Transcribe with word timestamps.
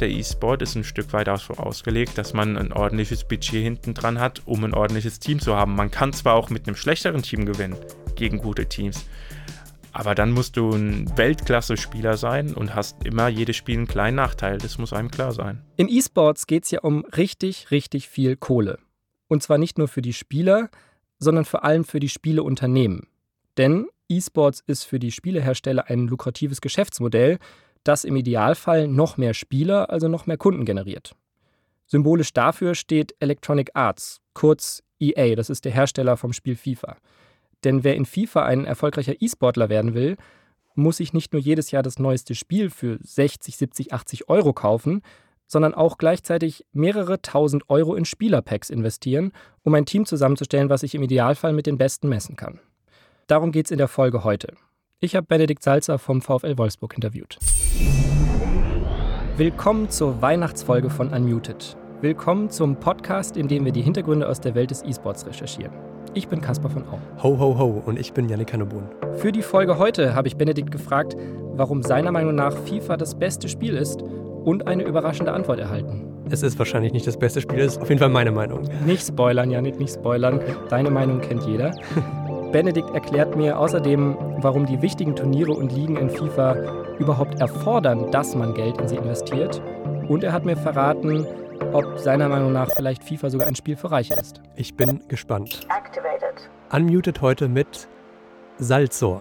der 0.00 0.10
E-Sport 0.10 0.62
ist 0.62 0.74
ein 0.76 0.84
Stück 0.84 1.12
weit 1.12 1.28
auch 1.28 1.38
so 1.38 1.54
ausgelegt, 1.54 2.18
dass 2.18 2.34
man 2.34 2.56
ein 2.56 2.72
ordentliches 2.72 3.24
Budget 3.24 3.62
hinten 3.62 3.94
dran 3.94 4.18
hat, 4.20 4.42
um 4.46 4.64
ein 4.64 4.74
ordentliches 4.74 5.18
Team 5.18 5.40
zu 5.40 5.56
haben. 5.56 5.74
Man 5.74 5.90
kann 5.90 6.12
zwar 6.12 6.34
auch 6.34 6.50
mit 6.50 6.66
einem 6.66 6.76
schlechteren 6.76 7.22
Team 7.22 7.46
gewinnen 7.46 7.76
gegen 8.14 8.38
gute 8.38 8.66
Teams, 8.66 9.06
aber 9.92 10.14
dann 10.14 10.32
musst 10.32 10.56
du 10.56 10.70
ein 10.70 11.16
Weltklasse-Spieler 11.16 12.16
sein 12.18 12.54
und 12.54 12.74
hast 12.74 13.04
immer 13.04 13.28
jedes 13.28 13.56
Spiel 13.56 13.78
einen 13.78 13.88
kleinen 13.88 14.16
Nachteil. 14.16 14.58
Das 14.58 14.76
muss 14.76 14.92
einem 14.92 15.10
klar 15.10 15.32
sein. 15.32 15.62
Im 15.76 15.88
E-Sports 15.88 16.46
geht 16.46 16.64
es 16.64 16.70
ja 16.70 16.80
um 16.80 17.04
richtig, 17.16 17.70
richtig 17.70 18.08
viel 18.08 18.36
Kohle. 18.36 18.78
Und 19.28 19.42
zwar 19.42 19.56
nicht 19.56 19.78
nur 19.78 19.88
für 19.88 20.02
die 20.02 20.12
Spieler, 20.12 20.68
sondern 21.18 21.46
vor 21.46 21.64
allem 21.64 21.84
für 21.84 22.00
die 22.00 22.10
Spieleunternehmen. 22.10 23.06
Denn 23.56 23.86
E-Sports 24.08 24.62
ist 24.66 24.84
für 24.84 24.98
die 24.98 25.10
Spielehersteller 25.12 25.88
ein 25.88 26.06
lukratives 26.06 26.60
Geschäftsmodell, 26.60 27.38
das 27.88 28.04
im 28.04 28.16
Idealfall 28.16 28.88
noch 28.88 29.16
mehr 29.16 29.34
Spieler, 29.34 29.90
also 29.90 30.08
noch 30.08 30.26
mehr 30.26 30.36
Kunden 30.36 30.64
generiert. 30.64 31.14
Symbolisch 31.86 32.32
dafür 32.32 32.74
steht 32.74 33.14
Electronic 33.20 33.70
Arts, 33.74 34.20
kurz 34.34 34.82
EA, 34.98 35.34
das 35.34 35.50
ist 35.50 35.64
der 35.64 35.72
Hersteller 35.72 36.16
vom 36.16 36.32
Spiel 36.32 36.56
FIFA. 36.56 36.96
Denn 37.64 37.84
wer 37.84 37.94
in 37.94 38.06
FIFA 38.06 38.44
ein 38.44 38.64
erfolgreicher 38.64 39.14
E-Sportler 39.20 39.68
werden 39.68 39.94
will, 39.94 40.16
muss 40.74 40.98
sich 40.98 41.12
nicht 41.12 41.32
nur 41.32 41.40
jedes 41.40 41.70
Jahr 41.70 41.82
das 41.82 41.98
neueste 41.98 42.34
Spiel 42.34 42.70
für 42.70 42.98
60, 43.02 43.56
70, 43.56 43.92
80 43.92 44.28
Euro 44.28 44.52
kaufen, 44.52 45.02
sondern 45.46 45.74
auch 45.74 45.96
gleichzeitig 45.96 46.66
mehrere 46.72 47.22
tausend 47.22 47.70
Euro 47.70 47.94
in 47.94 48.04
Spielerpacks 48.04 48.68
investieren, 48.68 49.32
um 49.62 49.74
ein 49.74 49.86
Team 49.86 50.04
zusammenzustellen, 50.06 50.68
was 50.68 50.80
sich 50.80 50.94
im 50.94 51.02
Idealfall 51.02 51.52
mit 51.52 51.66
den 51.66 51.78
Besten 51.78 52.08
messen 52.08 52.36
kann. 52.36 52.60
Darum 53.26 53.52
geht 53.52 53.66
es 53.66 53.70
in 53.70 53.78
der 53.78 53.88
Folge 53.88 54.24
heute. 54.24 54.54
Ich 54.98 55.14
habe 55.14 55.26
Benedikt 55.26 55.62
Salzer 55.62 55.98
vom 55.98 56.22
VfL 56.22 56.56
Wolfsburg 56.56 56.94
interviewt. 56.94 57.36
Willkommen 59.36 59.90
zur 59.90 60.22
Weihnachtsfolge 60.22 60.88
von 60.88 61.08
Unmuted. 61.12 61.76
Willkommen 62.00 62.48
zum 62.48 62.76
Podcast, 62.76 63.36
in 63.36 63.46
dem 63.46 63.66
wir 63.66 63.72
die 63.72 63.82
Hintergründe 63.82 64.26
aus 64.26 64.40
der 64.40 64.54
Welt 64.54 64.70
des 64.70 64.82
E-Sports 64.82 65.26
recherchieren. 65.26 65.74
Ich 66.14 66.28
bin 66.28 66.40
Caspar 66.40 66.70
von 66.70 66.84
Au. 66.84 66.98
Ho, 67.22 67.38
ho, 67.38 67.58
ho 67.58 67.82
und 67.84 67.98
ich 67.98 68.14
bin 68.14 68.26
Yannick 68.30 68.54
Hannebohn. 68.54 68.88
Für 69.18 69.32
die 69.32 69.42
Folge 69.42 69.76
heute 69.76 70.14
habe 70.14 70.28
ich 70.28 70.38
Benedikt 70.38 70.70
gefragt, 70.70 71.14
warum 71.52 71.82
seiner 71.82 72.10
Meinung 72.10 72.34
nach 72.34 72.56
FIFA 72.56 72.96
das 72.96 73.18
beste 73.18 73.50
Spiel 73.50 73.76
ist 73.76 74.00
und 74.00 74.66
eine 74.66 74.84
überraschende 74.84 75.32
Antwort 75.34 75.58
erhalten. 75.58 76.06
Es 76.30 76.42
ist 76.42 76.58
wahrscheinlich 76.58 76.94
nicht 76.94 77.06
das 77.06 77.18
beste 77.18 77.42
Spiel, 77.42 77.58
ist 77.58 77.82
auf 77.82 77.90
jeden 77.90 77.98
Fall 77.98 78.08
meine 78.08 78.32
Meinung. 78.32 78.62
Nicht 78.86 79.06
spoilern, 79.06 79.50
Yannick, 79.50 79.78
nicht 79.78 79.92
spoilern. 79.92 80.40
Deine 80.70 80.90
Meinung 80.90 81.20
kennt 81.20 81.46
jeder. 81.46 81.72
Benedikt 82.56 82.88
erklärt 82.94 83.36
mir 83.36 83.58
außerdem, 83.58 84.16
warum 84.38 84.64
die 84.64 84.80
wichtigen 84.80 85.14
Turniere 85.14 85.52
und 85.52 85.72
Ligen 85.72 85.98
in 85.98 86.08
FIFA 86.08 86.54
überhaupt 86.98 87.38
erfordern, 87.38 88.10
dass 88.10 88.34
man 88.34 88.54
Geld 88.54 88.80
in 88.80 88.88
sie 88.88 88.96
investiert. 88.96 89.60
Und 90.08 90.24
er 90.24 90.32
hat 90.32 90.46
mir 90.46 90.56
verraten, 90.56 91.26
ob 91.74 91.98
seiner 91.98 92.30
Meinung 92.30 92.54
nach 92.54 92.70
vielleicht 92.70 93.04
FIFA 93.04 93.28
sogar 93.28 93.46
ein 93.46 93.56
Spiel 93.56 93.76
für 93.76 93.90
Reiche 93.90 94.14
ist. 94.14 94.40
Ich 94.54 94.74
bin 94.74 95.02
gespannt. 95.06 95.66
Activated. 95.68 96.48
Unmuted 96.72 97.20
heute 97.20 97.46
mit 97.46 97.88
Salzor. 98.56 99.20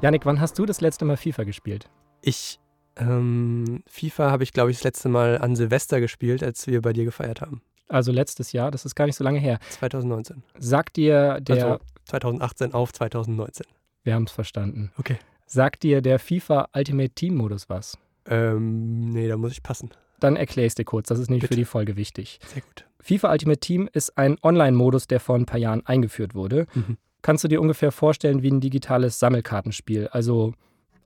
Janik, 0.00 0.24
wann 0.26 0.40
hast 0.40 0.56
du 0.56 0.64
das 0.64 0.80
letzte 0.80 1.04
Mal 1.04 1.16
FIFA 1.16 1.42
gespielt? 1.42 1.90
Ich, 2.22 2.60
ähm, 2.96 3.82
FIFA 3.88 4.30
habe 4.30 4.44
ich, 4.44 4.52
glaube 4.52 4.70
ich, 4.70 4.76
das 4.76 4.84
letzte 4.84 5.08
Mal 5.08 5.38
an 5.38 5.56
Silvester 5.56 6.00
gespielt, 6.00 6.44
als 6.44 6.68
wir 6.68 6.82
bei 6.82 6.92
dir 6.92 7.04
gefeiert 7.04 7.40
haben. 7.40 7.62
Also 7.88 8.12
letztes 8.12 8.52
Jahr, 8.52 8.70
das 8.70 8.84
ist 8.84 8.94
gar 8.94 9.06
nicht 9.06 9.16
so 9.16 9.24
lange 9.24 9.40
her. 9.40 9.58
2019. 9.70 10.44
Sagt 10.58 10.96
dir 10.96 11.40
der. 11.40 11.66
Also 11.66 11.84
2018 12.04 12.74
auf 12.74 12.92
2019. 12.92 13.66
Wir 14.04 14.14
haben 14.14 14.24
es 14.24 14.32
verstanden. 14.32 14.92
Okay. 14.98 15.18
Sagt 15.46 15.82
dir 15.82 16.00
der 16.00 16.20
FIFA 16.20 16.68
Ultimate 16.76 17.10
Team 17.10 17.34
Modus 17.34 17.68
was? 17.68 17.98
Ähm, 18.26 19.10
nee, 19.10 19.26
da 19.26 19.36
muss 19.36 19.52
ich 19.52 19.62
passen. 19.64 19.90
Dann 20.20 20.36
erkläre 20.36 20.66
ich 20.66 20.72
es 20.72 20.74
dir 20.76 20.84
kurz, 20.84 21.08
das 21.08 21.18
ist 21.18 21.28
nämlich 21.28 21.48
für 21.48 21.56
die 21.56 21.64
Folge 21.64 21.96
wichtig. 21.96 22.38
Sehr 22.46 22.62
gut. 22.62 22.86
FIFA 23.00 23.32
Ultimate 23.32 23.60
Team 23.60 23.88
ist 23.92 24.16
ein 24.16 24.36
Online-Modus, 24.42 25.08
der 25.08 25.18
vor 25.18 25.36
ein 25.36 25.46
paar 25.46 25.58
Jahren 25.58 25.84
eingeführt 25.86 26.34
wurde. 26.34 26.66
Mhm. 26.74 26.98
Kannst 27.22 27.44
du 27.44 27.48
dir 27.48 27.60
ungefähr 27.60 27.92
vorstellen 27.92 28.42
wie 28.42 28.50
ein 28.50 28.60
digitales 28.60 29.18
Sammelkartenspiel? 29.18 30.08
Also 30.08 30.54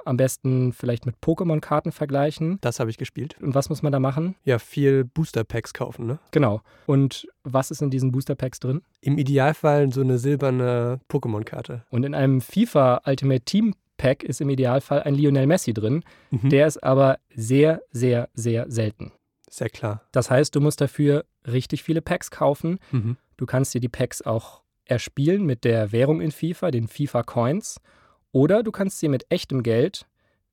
am 0.04 0.16
besten 0.16 0.72
vielleicht 0.72 1.06
mit 1.06 1.16
Pokémon-Karten 1.22 1.92
vergleichen. 1.92 2.58
Das 2.60 2.80
habe 2.80 2.90
ich 2.90 2.98
gespielt. 2.98 3.36
Und 3.40 3.54
was 3.54 3.68
muss 3.68 3.82
man 3.82 3.92
da 3.92 4.00
machen? 4.00 4.34
Ja, 4.44 4.58
viel 4.58 5.04
Booster-Packs 5.04 5.72
kaufen, 5.74 6.06
ne? 6.06 6.18
Genau. 6.32 6.60
Und 6.86 7.28
was 7.44 7.70
ist 7.70 7.82
in 7.82 7.90
diesen 7.90 8.12
Booster-Packs 8.12 8.60
drin? 8.60 8.82
Im 9.00 9.18
Idealfall 9.18 9.92
so 9.92 10.00
eine 10.00 10.18
silberne 10.18 11.00
Pokémon-Karte. 11.08 11.84
Und 11.90 12.04
in 12.04 12.14
einem 12.14 12.40
FIFA 12.40 13.02
Ultimate 13.06 13.44
Team 13.44 13.74
Pack 13.96 14.24
ist 14.24 14.40
im 14.40 14.50
Idealfall 14.50 15.02
ein 15.02 15.14
Lionel 15.14 15.46
Messi 15.46 15.72
drin. 15.72 16.02
Mhm. 16.30 16.48
Der 16.48 16.66
ist 16.66 16.82
aber 16.82 17.18
sehr, 17.34 17.82
sehr, 17.92 18.28
sehr 18.34 18.68
selten. 18.68 19.12
Sehr 19.48 19.68
klar. 19.68 20.02
Das 20.10 20.30
heißt, 20.30 20.56
du 20.56 20.60
musst 20.60 20.80
dafür 20.80 21.24
richtig 21.46 21.82
viele 21.84 22.02
Packs 22.02 22.30
kaufen. 22.30 22.78
Mhm. 22.90 23.16
Du 23.36 23.46
kannst 23.46 23.74
dir 23.74 23.80
die 23.80 23.88
Packs 23.88 24.22
auch 24.22 24.61
erspielen 24.92 25.44
mit 25.44 25.64
der 25.64 25.92
Währung 25.92 26.20
in 26.20 26.30
FIFA, 26.30 26.70
den 26.70 26.88
FIFA 26.88 27.22
Coins. 27.22 27.80
Oder 28.30 28.62
du 28.62 28.70
kannst 28.70 29.00
sie 29.00 29.08
mit 29.08 29.26
echtem 29.30 29.62
Geld 29.62 30.06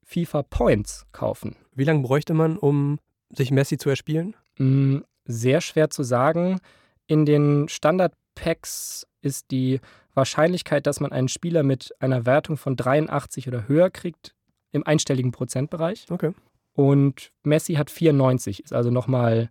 FIFA 0.03 0.43
Points 0.43 1.05
kaufen. 1.11 1.55
Wie 1.75 1.83
lange 1.83 2.01
bräuchte 2.01 2.33
man, 2.33 2.57
um 2.57 2.99
sich 3.29 3.51
Messi 3.51 3.77
zu 3.77 3.89
erspielen? 3.89 4.35
Mm, 4.57 4.99
sehr 5.25 5.61
schwer 5.61 5.89
zu 5.89 6.03
sagen. 6.03 6.59
In 7.07 7.25
den 7.25 7.69
Standard-Packs 7.69 9.05
ist 9.21 9.51
die 9.51 9.79
Wahrscheinlichkeit, 10.13 10.87
dass 10.87 10.99
man 10.99 11.11
einen 11.11 11.27
Spieler 11.27 11.63
mit 11.63 11.93
einer 11.99 12.25
Wertung 12.25 12.57
von 12.57 12.75
83 12.75 13.47
oder 13.47 13.67
höher 13.67 13.89
kriegt, 13.89 14.35
im 14.71 14.85
einstelligen 14.85 15.31
Prozentbereich. 15.31 16.05
Okay. 16.09 16.33
Und 16.73 17.31
Messi 17.43 17.75
hat 17.75 17.89
94, 17.89 18.63
ist 18.63 18.73
also 18.73 18.91
nochmal 18.91 19.49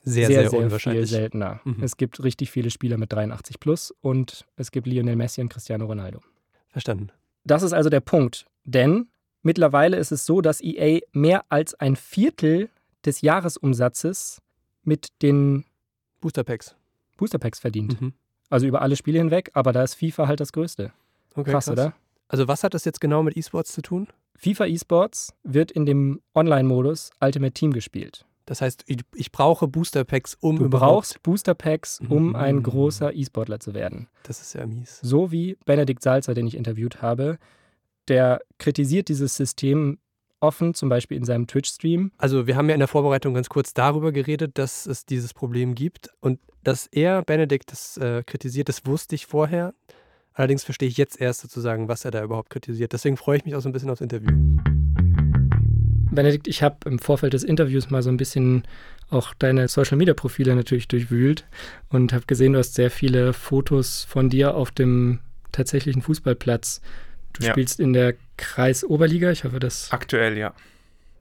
sehr, 0.00 0.26
sehr, 0.26 0.50
sehr, 0.50 0.70
sehr 0.70 0.78
viel 0.78 1.06
seltener. 1.06 1.60
Mhm. 1.64 1.82
Es 1.82 1.96
gibt 1.96 2.22
richtig 2.22 2.50
viele 2.50 2.70
Spieler 2.70 2.96
mit 2.96 3.12
83 3.12 3.60
plus 3.60 3.94
und 4.00 4.46
es 4.56 4.70
gibt 4.70 4.86
Lionel 4.86 5.16
Messi 5.16 5.40
und 5.40 5.48
Cristiano 5.48 5.86
Ronaldo. 5.86 6.20
Verstanden. 6.68 7.10
Das 7.44 7.62
ist 7.62 7.72
also 7.72 7.90
der 7.90 8.00
Punkt. 8.00 8.46
Denn 8.64 9.08
mittlerweile 9.42 9.96
ist 9.96 10.12
es 10.12 10.26
so, 10.26 10.40
dass 10.40 10.60
EA 10.60 11.00
mehr 11.12 11.44
als 11.48 11.74
ein 11.74 11.96
Viertel 11.96 12.68
des 13.04 13.22
Jahresumsatzes 13.22 14.42
mit 14.82 15.08
den 15.22 15.64
Booster 16.20 16.44
Packs, 16.44 16.74
Booster 17.16 17.38
Packs 17.38 17.58
verdient. 17.58 18.00
Mhm. 18.00 18.12
Also 18.50 18.66
über 18.66 18.82
alle 18.82 18.96
Spiele 18.96 19.18
hinweg, 19.18 19.50
aber 19.54 19.72
da 19.72 19.82
ist 19.82 19.94
FIFA 19.94 20.26
halt 20.26 20.40
das 20.40 20.52
Größte. 20.52 20.92
Okay, 21.34 21.50
krass, 21.50 21.66
krass, 21.66 21.72
oder? 21.72 21.94
Also 22.28 22.48
was 22.48 22.64
hat 22.64 22.74
das 22.74 22.84
jetzt 22.84 23.00
genau 23.00 23.22
mit 23.22 23.36
E-Sports 23.36 23.72
zu 23.72 23.82
tun? 23.82 24.08
FIFA 24.36 24.66
E-Sports 24.66 25.34
wird 25.42 25.70
in 25.70 25.86
dem 25.86 26.20
Online-Modus 26.34 27.10
Ultimate 27.20 27.52
Team 27.52 27.72
gespielt. 27.72 28.24
Das 28.48 28.62
heißt, 28.62 28.84
ich, 28.86 29.30
brauche 29.30 29.68
Booster 29.68 30.04
Packs, 30.04 30.34
um 30.40 30.56
du 30.56 30.64
überhaupt... 30.64 30.92
brauchst 30.92 31.22
Booster 31.22 31.54
Packs, 31.54 32.00
um 32.08 32.28
mhm. 32.28 32.36
ein 32.36 32.62
großer 32.62 33.14
E-Sportler 33.14 33.60
zu 33.60 33.74
werden. 33.74 34.08
Das 34.22 34.40
ist 34.40 34.54
ja 34.54 34.66
mies. 34.66 35.00
So 35.02 35.30
wie 35.30 35.58
Benedikt 35.66 36.02
Salzer, 36.02 36.32
den 36.32 36.46
ich 36.46 36.56
interviewt 36.56 37.02
habe, 37.02 37.38
der 38.08 38.40
kritisiert 38.56 39.10
dieses 39.10 39.36
System 39.36 39.98
offen, 40.40 40.72
zum 40.72 40.88
Beispiel 40.88 41.18
in 41.18 41.24
seinem 41.24 41.46
Twitch-Stream. 41.46 42.10
Also 42.16 42.46
wir 42.46 42.56
haben 42.56 42.70
ja 42.70 42.74
in 42.74 42.80
der 42.80 42.88
Vorbereitung 42.88 43.34
ganz 43.34 43.50
kurz 43.50 43.74
darüber 43.74 44.12
geredet, 44.12 44.56
dass 44.56 44.86
es 44.86 45.04
dieses 45.04 45.34
Problem 45.34 45.74
gibt 45.74 46.08
und 46.20 46.40
dass 46.64 46.86
er, 46.86 47.20
Benedikt, 47.22 47.70
das 47.70 47.98
äh, 47.98 48.22
kritisiert, 48.24 48.70
das 48.70 48.86
wusste 48.86 49.14
ich 49.14 49.26
vorher. 49.26 49.74
Allerdings 50.32 50.64
verstehe 50.64 50.88
ich 50.88 50.96
jetzt 50.96 51.20
erst 51.20 51.40
sozusagen, 51.42 51.88
was 51.88 52.06
er 52.06 52.12
da 52.12 52.22
überhaupt 52.22 52.48
kritisiert. 52.48 52.94
Deswegen 52.94 53.18
freue 53.18 53.36
ich 53.36 53.44
mich 53.44 53.56
auch 53.56 53.60
so 53.60 53.68
ein 53.68 53.72
bisschen 53.72 53.90
aufs 53.90 54.00
Interview. 54.00 54.30
Benedikt, 56.10 56.48
ich 56.48 56.62
habe 56.62 56.76
im 56.88 56.98
Vorfeld 56.98 57.32
des 57.32 57.44
Interviews 57.44 57.90
mal 57.90 58.02
so 58.02 58.10
ein 58.10 58.16
bisschen 58.16 58.64
auch 59.10 59.34
deine 59.34 59.68
Social-Media-Profile 59.68 60.54
natürlich 60.54 60.88
durchwühlt 60.88 61.44
und 61.88 62.12
habe 62.12 62.26
gesehen, 62.26 62.52
du 62.52 62.58
hast 62.58 62.74
sehr 62.74 62.90
viele 62.90 63.32
Fotos 63.32 64.04
von 64.04 64.28
dir 64.28 64.54
auf 64.54 64.70
dem 64.70 65.20
tatsächlichen 65.52 66.02
Fußballplatz. 66.02 66.80
Du 67.32 67.44
ja. 67.44 67.52
spielst 67.52 67.80
in 67.80 67.92
der 67.92 68.14
Kreisoberliga, 68.36 69.30
ich 69.30 69.44
hoffe, 69.44 69.60
das. 69.60 69.90
Aktuell, 69.92 70.36
ja. 70.36 70.54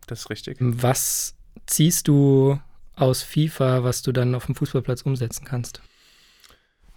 Das 0.08 0.22
ist 0.22 0.30
richtig. 0.30 0.58
Was 0.60 1.36
ziehst 1.66 2.08
du 2.08 2.60
aus 2.96 3.24
FIFA, 3.24 3.84
was 3.84 4.02
du 4.02 4.12
dann 4.12 4.36
auf 4.36 4.48
dem 4.48 4.56
Fußballplatz 4.56 5.04
umsetzen 5.04 5.46
kannst? 5.46 5.82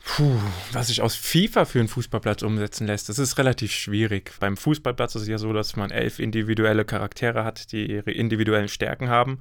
Puh, 0.02 0.38
was 0.73 0.88
sich 0.88 1.02
aus 1.02 1.14
FIFA 1.14 1.67
für 1.67 1.79
einen 1.79 1.88
Fußballplatz 1.88 2.43
umsetzen 2.43 2.87
lässt, 2.87 3.08
das 3.08 3.19
ist 3.19 3.37
relativ 3.38 3.73
schwierig. 3.73 4.32
Beim 4.41 4.56
Fußballplatz 4.56 5.14
ist 5.14 5.23
es 5.23 5.29
ja 5.29 5.38
so, 5.38 5.52
dass 5.52 5.76
man 5.76 5.91
elf 5.91 6.19
individuelle 6.19 6.85
Charaktere 6.85 7.44
hat, 7.44 7.70
die 7.73 7.91
ihre 7.91 8.11
individuellen 8.11 8.69
Stärken 8.69 9.08
haben. 9.08 9.41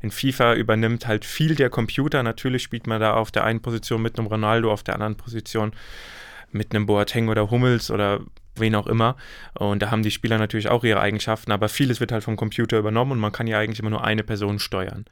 In 0.00 0.10
FIFA 0.10 0.54
übernimmt 0.54 1.06
halt 1.06 1.24
viel 1.24 1.54
der 1.54 1.70
Computer. 1.70 2.22
Natürlich 2.22 2.62
spielt 2.62 2.86
man 2.86 3.00
da 3.00 3.14
auf 3.14 3.30
der 3.30 3.44
einen 3.44 3.62
Position 3.62 4.02
mit 4.02 4.18
einem 4.18 4.26
Ronaldo, 4.26 4.72
auf 4.72 4.82
der 4.82 4.94
anderen 4.94 5.16
Position 5.16 5.72
mit 6.50 6.74
einem 6.74 6.86
Boateng 6.86 7.28
oder 7.28 7.50
Hummels 7.50 7.90
oder 7.90 8.20
wen 8.56 8.74
auch 8.74 8.88
immer. 8.88 9.16
Und 9.54 9.80
da 9.80 9.90
haben 9.90 10.02
die 10.02 10.10
Spieler 10.10 10.38
natürlich 10.38 10.68
auch 10.68 10.82
ihre 10.82 11.00
Eigenschaften, 11.00 11.52
aber 11.52 11.68
vieles 11.68 12.00
wird 12.00 12.10
halt 12.10 12.24
vom 12.24 12.36
Computer 12.36 12.78
übernommen 12.78 13.12
und 13.12 13.20
man 13.20 13.32
kann 13.32 13.46
ja 13.46 13.58
eigentlich 13.58 13.78
immer 13.78 13.90
nur 13.90 14.04
eine 14.04 14.24
Person 14.24 14.58
steuern 14.58 15.04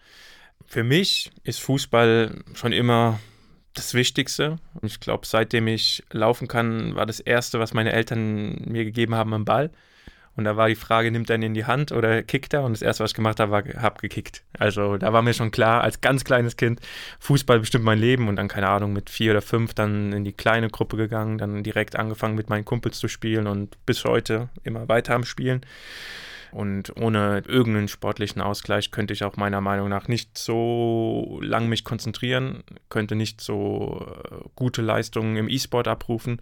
Für 0.66 0.82
mich 0.82 1.30
ist 1.44 1.60
Fußball 1.60 2.42
schon 2.54 2.72
immer 2.72 3.20
das 3.78 3.94
Wichtigste. 3.94 4.56
Ich 4.82 5.00
glaube, 5.00 5.26
seitdem 5.26 5.66
ich 5.66 6.04
laufen 6.10 6.48
kann, 6.48 6.94
war 6.94 7.06
das 7.06 7.20
Erste, 7.20 7.58
was 7.60 7.74
meine 7.74 7.92
Eltern 7.92 8.62
mir 8.66 8.84
gegeben 8.84 9.14
haben, 9.14 9.32
ein 9.34 9.44
Ball. 9.44 9.70
Und 10.38 10.44
da 10.44 10.56
war 10.56 10.68
die 10.68 10.76
Frage, 10.76 11.10
nimmt 11.10 11.28
er 11.30 11.36
ihn 11.36 11.42
in 11.42 11.54
die 11.54 11.64
Hand 11.64 11.90
oder 11.90 12.22
kickt 12.22 12.54
er? 12.54 12.62
Und 12.62 12.72
das 12.72 12.80
Erste, 12.80 13.02
was 13.02 13.10
ich 13.10 13.16
gemacht 13.16 13.40
habe, 13.40 13.50
war, 13.50 13.64
habe 13.82 14.00
gekickt. 14.00 14.44
Also 14.56 14.96
da 14.96 15.12
war 15.12 15.20
mir 15.20 15.34
schon 15.34 15.50
klar, 15.50 15.82
als 15.82 16.00
ganz 16.00 16.22
kleines 16.22 16.56
Kind, 16.56 16.80
Fußball 17.18 17.58
bestimmt 17.58 17.84
mein 17.84 17.98
Leben. 17.98 18.28
Und 18.28 18.36
dann, 18.36 18.46
keine 18.46 18.68
Ahnung, 18.68 18.92
mit 18.92 19.10
vier 19.10 19.32
oder 19.32 19.42
fünf 19.42 19.74
dann 19.74 20.12
in 20.12 20.22
die 20.22 20.32
kleine 20.32 20.68
Gruppe 20.68 20.96
gegangen, 20.96 21.38
dann 21.38 21.64
direkt 21.64 21.96
angefangen 21.96 22.36
mit 22.36 22.50
meinen 22.50 22.64
Kumpels 22.64 23.00
zu 23.00 23.08
spielen 23.08 23.48
und 23.48 23.84
bis 23.84 24.04
heute 24.04 24.48
immer 24.62 24.88
weiter 24.88 25.16
am 25.16 25.24
Spielen. 25.24 25.62
Und 26.50 26.96
ohne 26.96 27.42
irgendeinen 27.46 27.88
sportlichen 27.88 28.40
Ausgleich 28.40 28.90
könnte 28.90 29.12
ich 29.12 29.24
auch 29.24 29.36
meiner 29.36 29.60
Meinung 29.60 29.88
nach 29.88 30.08
nicht 30.08 30.38
so 30.38 31.38
lang 31.42 31.68
mich 31.68 31.84
konzentrieren, 31.84 32.62
könnte 32.88 33.14
nicht 33.14 33.40
so 33.40 34.06
äh, 34.30 34.48
gute 34.54 34.82
Leistungen 34.82 35.36
im 35.36 35.48
E-Sport 35.48 35.88
abrufen. 35.88 36.40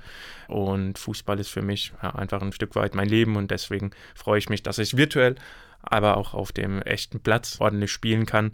Und 0.48 0.98
Fußball 0.98 1.38
ist 1.40 1.48
für 1.48 1.62
mich 1.62 1.92
ja, 2.02 2.14
einfach 2.14 2.42
ein 2.42 2.52
Stück 2.52 2.74
weit 2.76 2.94
mein 2.94 3.08
Leben 3.08 3.36
und 3.36 3.50
deswegen 3.50 3.90
freue 4.14 4.38
ich 4.38 4.48
mich, 4.48 4.62
dass 4.62 4.78
ich 4.78 4.96
virtuell, 4.96 5.34
aber 5.82 6.16
auch 6.16 6.34
auf 6.34 6.52
dem 6.52 6.82
echten 6.82 7.20
Platz 7.20 7.56
ordentlich 7.60 7.90
spielen 7.90 8.26
kann. 8.26 8.52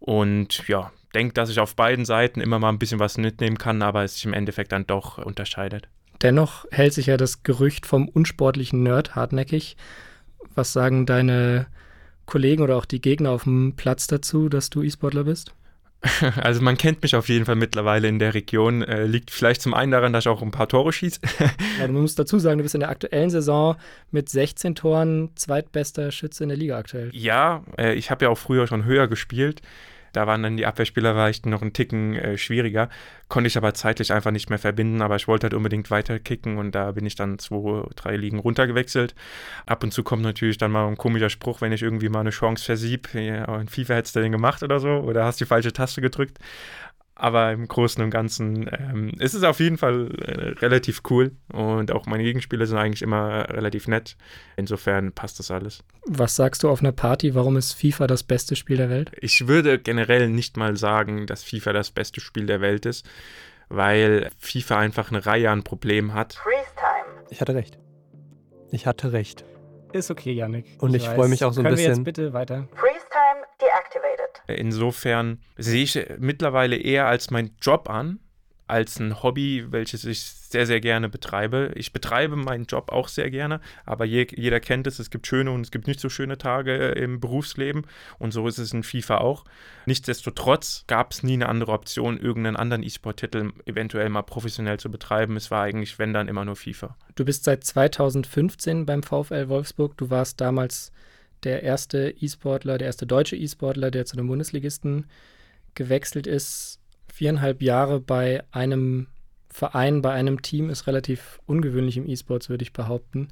Und 0.00 0.68
ja, 0.68 0.92
denke, 1.14 1.32
dass 1.34 1.50
ich 1.50 1.60
auf 1.60 1.76
beiden 1.76 2.04
Seiten 2.04 2.40
immer 2.40 2.58
mal 2.58 2.68
ein 2.68 2.78
bisschen 2.78 2.98
was 2.98 3.16
mitnehmen 3.16 3.56
kann, 3.56 3.80
aber 3.82 4.04
es 4.04 4.16
sich 4.16 4.26
im 4.26 4.34
Endeffekt 4.34 4.72
dann 4.72 4.86
doch 4.86 5.18
unterscheidet. 5.18 5.88
Dennoch 6.22 6.66
hält 6.70 6.92
sich 6.92 7.06
ja 7.06 7.16
das 7.16 7.42
Gerücht 7.42 7.86
vom 7.86 8.08
unsportlichen 8.08 8.82
Nerd 8.82 9.14
hartnäckig. 9.14 9.76
Was 10.54 10.72
sagen 10.72 11.06
deine 11.06 11.66
Kollegen 12.26 12.62
oder 12.62 12.76
auch 12.76 12.84
die 12.84 13.00
Gegner 13.00 13.30
auf 13.30 13.44
dem 13.44 13.74
Platz 13.76 14.06
dazu, 14.06 14.48
dass 14.48 14.70
du 14.70 14.82
E-Sportler 14.82 15.24
bist? 15.24 15.52
Also 16.36 16.60
man 16.60 16.76
kennt 16.76 17.02
mich 17.02 17.16
auf 17.16 17.28
jeden 17.28 17.44
Fall 17.44 17.56
mittlerweile 17.56 18.08
in 18.08 18.18
der 18.18 18.34
Region. 18.34 18.82
Äh, 18.82 19.06
liegt 19.06 19.30
vielleicht 19.30 19.62
zum 19.62 19.74
einen 19.74 19.92
daran, 19.92 20.12
dass 20.12 20.24
ich 20.24 20.28
auch 20.28 20.42
ein 20.42 20.50
paar 20.50 20.68
Tore 20.68 20.92
schieße. 20.92 21.20
ja, 21.78 21.86
man 21.86 22.02
muss 22.02 22.14
dazu 22.14 22.38
sagen, 22.38 22.58
du 22.58 22.62
bist 22.62 22.74
in 22.74 22.80
der 22.80 22.90
aktuellen 22.90 23.30
Saison 23.30 23.76
mit 24.10 24.28
16 24.28 24.74
Toren 24.74 25.30
zweitbester 25.34 26.10
Schütze 26.12 26.42
in 26.42 26.48
der 26.48 26.58
Liga 26.58 26.78
aktuell. 26.78 27.10
Ja, 27.12 27.64
äh, 27.78 27.94
ich 27.94 28.10
habe 28.10 28.26
ja 28.26 28.30
auch 28.30 28.38
früher 28.38 28.66
schon 28.66 28.84
höher 28.84 29.08
gespielt. 29.08 29.62
Da 30.14 30.26
waren 30.26 30.42
dann 30.42 30.56
die 30.56 30.66
Abwehrspieler 30.66 31.14
vielleicht 31.14 31.46
noch 31.46 31.60
einen 31.60 31.72
Ticken 31.72 32.14
äh, 32.14 32.38
schwieriger. 32.38 32.88
Konnte 33.28 33.48
ich 33.48 33.56
aber 33.56 33.74
zeitlich 33.74 34.12
einfach 34.12 34.30
nicht 34.30 34.48
mehr 34.48 34.58
verbinden, 34.58 35.02
aber 35.02 35.16
ich 35.16 35.28
wollte 35.28 35.44
halt 35.44 35.54
unbedingt 35.54 35.90
weiter 35.90 36.18
kicken 36.18 36.56
und 36.58 36.74
da 36.74 36.92
bin 36.92 37.04
ich 37.04 37.16
dann 37.16 37.38
zwei, 37.38 37.82
drei 37.96 38.16
Ligen 38.16 38.38
runtergewechselt. 38.38 39.14
Ab 39.66 39.82
und 39.82 39.92
zu 39.92 40.02
kommt 40.02 40.22
natürlich 40.22 40.58
dann 40.58 40.70
mal 40.70 40.86
ein 40.86 40.96
komischer 40.96 41.30
Spruch, 41.30 41.60
wenn 41.60 41.72
ich 41.72 41.82
irgendwie 41.82 42.08
mal 42.08 42.20
eine 42.20 42.30
Chance 42.30 42.64
versieb. 42.64 43.12
Ja, 43.14 43.60
in 43.60 43.68
FIFA 43.68 43.94
hättest 43.94 44.16
du 44.16 44.20
den 44.20 44.32
gemacht 44.32 44.62
oder 44.62 44.80
so 44.80 44.88
oder 44.88 45.24
hast 45.24 45.40
die 45.40 45.46
falsche 45.46 45.72
Taste 45.72 46.00
gedrückt. 46.00 46.38
Aber 47.16 47.52
im 47.52 47.68
Großen 47.68 48.02
und 48.02 48.10
Ganzen 48.10 48.68
ähm, 48.76 49.12
ist 49.20 49.34
es 49.34 49.44
auf 49.44 49.60
jeden 49.60 49.78
Fall 49.78 50.10
äh, 50.20 50.58
relativ 50.58 51.02
cool 51.10 51.30
und 51.52 51.92
auch 51.92 52.06
meine 52.06 52.24
Gegenspieler 52.24 52.66
sind 52.66 52.76
eigentlich 52.76 53.02
immer 53.02 53.48
relativ 53.50 53.86
nett. 53.86 54.16
Insofern 54.56 55.12
passt 55.12 55.38
das 55.38 55.52
alles. 55.52 55.84
Was 56.06 56.34
sagst 56.34 56.64
du 56.64 56.68
auf 56.68 56.80
einer 56.80 56.90
Party? 56.90 57.36
Warum 57.36 57.56
ist 57.56 57.72
FIFA 57.74 58.08
das 58.08 58.24
beste 58.24 58.56
Spiel 58.56 58.78
der 58.78 58.90
Welt? 58.90 59.12
Ich 59.20 59.46
würde 59.46 59.78
generell 59.78 60.28
nicht 60.28 60.56
mal 60.56 60.76
sagen, 60.76 61.26
dass 61.26 61.44
FIFA 61.44 61.72
das 61.72 61.92
beste 61.92 62.20
Spiel 62.20 62.46
der 62.46 62.60
Welt 62.60 62.84
ist, 62.84 63.08
weil 63.68 64.30
FIFA 64.38 64.78
einfach 64.78 65.10
eine 65.10 65.24
Reihe 65.24 65.50
an 65.50 65.62
Problemen 65.62 66.14
hat. 66.14 66.40
Ich 67.30 67.40
hatte 67.40 67.54
recht. 67.54 67.78
Ich 68.72 68.86
hatte 68.86 69.12
recht. 69.12 69.44
Ist 69.92 70.10
okay, 70.10 70.32
Yannick. 70.32 70.66
Und 70.80 70.92
ich, 70.96 71.04
ich 71.04 71.08
freue 71.08 71.28
mich 71.28 71.44
auch 71.44 71.52
so 71.52 71.60
ein 71.60 71.64
Können 71.64 71.76
bisschen. 71.76 71.90
Wir 71.90 71.96
jetzt 71.96 72.04
bitte 72.04 72.32
weiter. 72.32 72.66
Freeze 72.74 72.93
deactivated. 74.34 74.60
Insofern 74.60 75.38
sehe 75.56 75.84
ich 75.84 75.98
mittlerweile 76.18 76.76
eher 76.76 77.06
als 77.06 77.30
meinen 77.30 77.56
Job 77.60 77.88
an, 77.88 78.20
als 78.66 78.98
ein 78.98 79.22
Hobby, 79.22 79.66
welches 79.70 80.04
ich 80.04 80.22
sehr, 80.22 80.66
sehr 80.66 80.80
gerne 80.80 81.08
betreibe. 81.08 81.72
Ich 81.74 81.92
betreibe 81.92 82.36
meinen 82.36 82.64
Job 82.64 82.92
auch 82.92 83.08
sehr 83.08 83.30
gerne, 83.30 83.60
aber 83.84 84.04
je, 84.04 84.26
jeder 84.34 84.58
kennt 84.60 84.86
es, 84.86 84.98
es 84.98 85.10
gibt 85.10 85.26
schöne 85.26 85.50
und 85.50 85.62
es 85.62 85.70
gibt 85.70 85.86
nicht 85.86 86.00
so 86.00 86.08
schöne 86.08 86.38
Tage 86.38 86.88
im 86.88 87.20
Berufsleben 87.20 87.86
und 88.18 88.32
so 88.32 88.46
ist 88.48 88.58
es 88.58 88.72
in 88.72 88.82
FIFA 88.82 89.18
auch. 89.18 89.44
Nichtsdestotrotz 89.84 90.84
gab 90.86 91.12
es 91.12 91.22
nie 91.22 91.34
eine 91.34 91.48
andere 91.48 91.72
Option, 91.72 92.18
irgendeinen 92.18 92.56
anderen 92.56 92.82
E-Sport-Titel 92.82 93.52
eventuell 93.66 94.08
mal 94.08 94.22
professionell 94.22 94.78
zu 94.78 94.90
betreiben. 94.90 95.36
Es 95.36 95.50
war 95.50 95.64
eigentlich, 95.64 95.98
wenn 95.98 96.14
dann, 96.14 96.28
immer 96.28 96.44
nur 96.44 96.56
FIFA. 96.56 96.96
Du 97.16 97.24
bist 97.24 97.44
seit 97.44 97.64
2015 97.64 98.86
beim 98.86 99.02
VfL 99.02 99.48
Wolfsburg. 99.48 99.96
Du 99.98 100.08
warst 100.08 100.40
damals 100.40 100.90
der 101.44 101.62
erste 101.62 102.10
E-Sportler, 102.10 102.78
der 102.78 102.86
erste 102.86 103.06
deutsche 103.06 103.36
E-Sportler, 103.36 103.90
der 103.90 104.06
zu 104.06 104.16
einem 104.16 104.28
Bundesligisten 104.28 105.06
gewechselt 105.74 106.26
ist 106.26 106.80
viereinhalb 107.12 107.62
Jahre 107.62 108.00
bei 108.00 108.42
einem 108.50 109.06
Verein, 109.48 110.02
bei 110.02 110.12
einem 110.12 110.42
Team 110.42 110.68
ist 110.68 110.88
relativ 110.88 111.40
ungewöhnlich 111.46 111.96
im 111.96 112.08
E-Sports, 112.08 112.48
würde 112.48 112.64
ich 112.64 112.72
behaupten. 112.72 113.28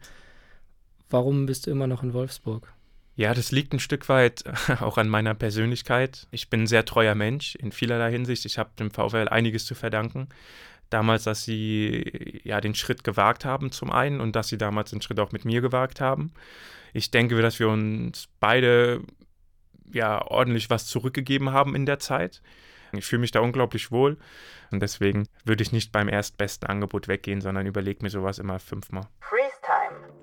Warum 1.10 1.46
bist 1.46 1.66
du 1.66 1.72
immer 1.72 1.88
noch 1.88 2.04
in 2.04 2.12
Wolfsburg? 2.12 2.72
Ja, 3.16 3.34
das 3.34 3.50
liegt 3.50 3.74
ein 3.74 3.80
Stück 3.80 4.08
weit 4.08 4.44
auch 4.80 4.98
an 4.98 5.08
meiner 5.08 5.34
Persönlichkeit. 5.34 6.28
Ich 6.30 6.48
bin 6.48 6.62
ein 6.62 6.66
sehr 6.68 6.84
treuer 6.84 7.16
Mensch 7.16 7.56
in 7.56 7.72
vielerlei 7.72 8.12
Hinsicht. 8.12 8.44
Ich 8.44 8.56
habe 8.56 8.70
dem 8.78 8.90
VfL 8.92 9.28
einiges 9.28 9.66
zu 9.66 9.74
verdanken. 9.74 10.28
Damals, 10.92 11.24
dass 11.24 11.44
sie 11.44 12.40
ja 12.44 12.60
den 12.60 12.74
Schritt 12.74 13.02
gewagt 13.02 13.46
haben 13.46 13.72
zum 13.72 13.90
einen 13.90 14.20
und 14.20 14.36
dass 14.36 14.48
sie 14.48 14.58
damals 14.58 14.90
den 14.90 15.00
Schritt 15.00 15.18
auch 15.20 15.32
mit 15.32 15.46
mir 15.46 15.62
gewagt 15.62 16.02
haben. 16.02 16.32
Ich 16.92 17.10
denke, 17.10 17.40
dass 17.40 17.58
wir 17.58 17.68
uns 17.70 18.28
beide 18.40 19.00
ja 19.90 20.22
ordentlich 20.22 20.68
was 20.68 20.84
zurückgegeben 20.86 21.52
haben 21.52 21.74
in 21.74 21.86
der 21.86 21.98
Zeit. 21.98 22.42
Ich 22.92 23.06
fühle 23.06 23.20
mich 23.20 23.30
da 23.30 23.40
unglaublich 23.40 23.90
wohl 23.90 24.18
und 24.70 24.80
deswegen 24.82 25.26
würde 25.46 25.62
ich 25.62 25.72
nicht 25.72 25.92
beim 25.92 26.08
erstbesten 26.08 26.68
Angebot 26.68 27.08
weggehen, 27.08 27.40
sondern 27.40 27.64
überlege 27.64 28.02
mir 28.02 28.10
sowas 28.10 28.38
immer 28.38 28.58
fünfmal. 28.58 29.06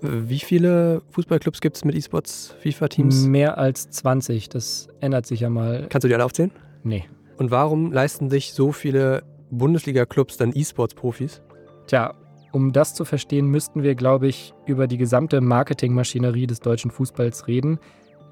Wie 0.02 0.40
viele 0.40 1.02
Fußballclubs 1.12 1.62
gibt 1.62 1.78
es 1.78 1.84
mit 1.84 1.96
E-Sports, 1.96 2.56
FIFA-Teams? 2.62 3.26
Mehr 3.26 3.58
als 3.58 3.90
20, 3.90 4.50
das 4.50 4.88
ändert 5.02 5.26
sich 5.26 5.40
ja 5.40 5.50
mal. 5.50 5.88
Kannst 5.90 6.04
du 6.04 6.08
die 6.08 6.14
alle 6.14 6.26
aufzählen? 6.26 6.52
Nee. 6.84 7.10
Und 7.38 7.50
warum 7.50 7.92
leisten 7.92 8.30
sich 8.30 8.54
so 8.54 8.72
viele 8.72 9.24
Bundesliga-Clubs 9.52 10.38
dann 10.38 10.52
E-Sports-Profis? 10.54 11.42
Tja, 11.88 12.14
um 12.52 12.72
das 12.72 12.94
zu 12.94 13.06
verstehen, 13.06 13.48
müssten 13.48 13.84
wir, 13.84 13.96
glaube 13.96 14.28
ich, 14.28 14.54
über 14.66 14.88
die 14.88 14.98
gesamte 14.98 15.42
Marketingmaschinerie 15.42 16.48
des 16.48 16.60
deutschen 16.60 16.92
Fußballs 16.92 17.48
reden. 17.48 17.80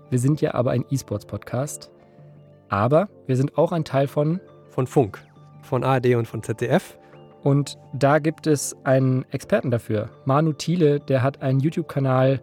Wir 0.10 0.20
sind 0.20 0.42
ja 0.42 0.54
aber 0.54 0.72
ein 0.72 0.86
E-Sports-Podcast. 0.90 1.92
Aber 2.70 3.10
wir 3.28 3.36
sind 3.38 3.58
auch 3.58 3.72
ein 3.72 3.84
Teil 3.84 4.08
von 4.08 4.42
von 4.78 4.86
Funk, 4.86 5.20
von 5.64 5.84
ARD 5.84 6.14
und 6.16 6.28
von 6.28 6.44
ZDF. 6.44 7.00
Und 7.42 7.80
da 7.94 8.20
gibt 8.20 8.46
es 8.46 8.76
einen 8.84 9.26
Experten 9.32 9.72
dafür. 9.72 10.12
Manu 10.26 10.54
Thiele, 10.54 11.00
der 11.00 11.24
hat 11.24 11.42
einen 11.42 11.60
YouTube-Kanal, 11.60 12.42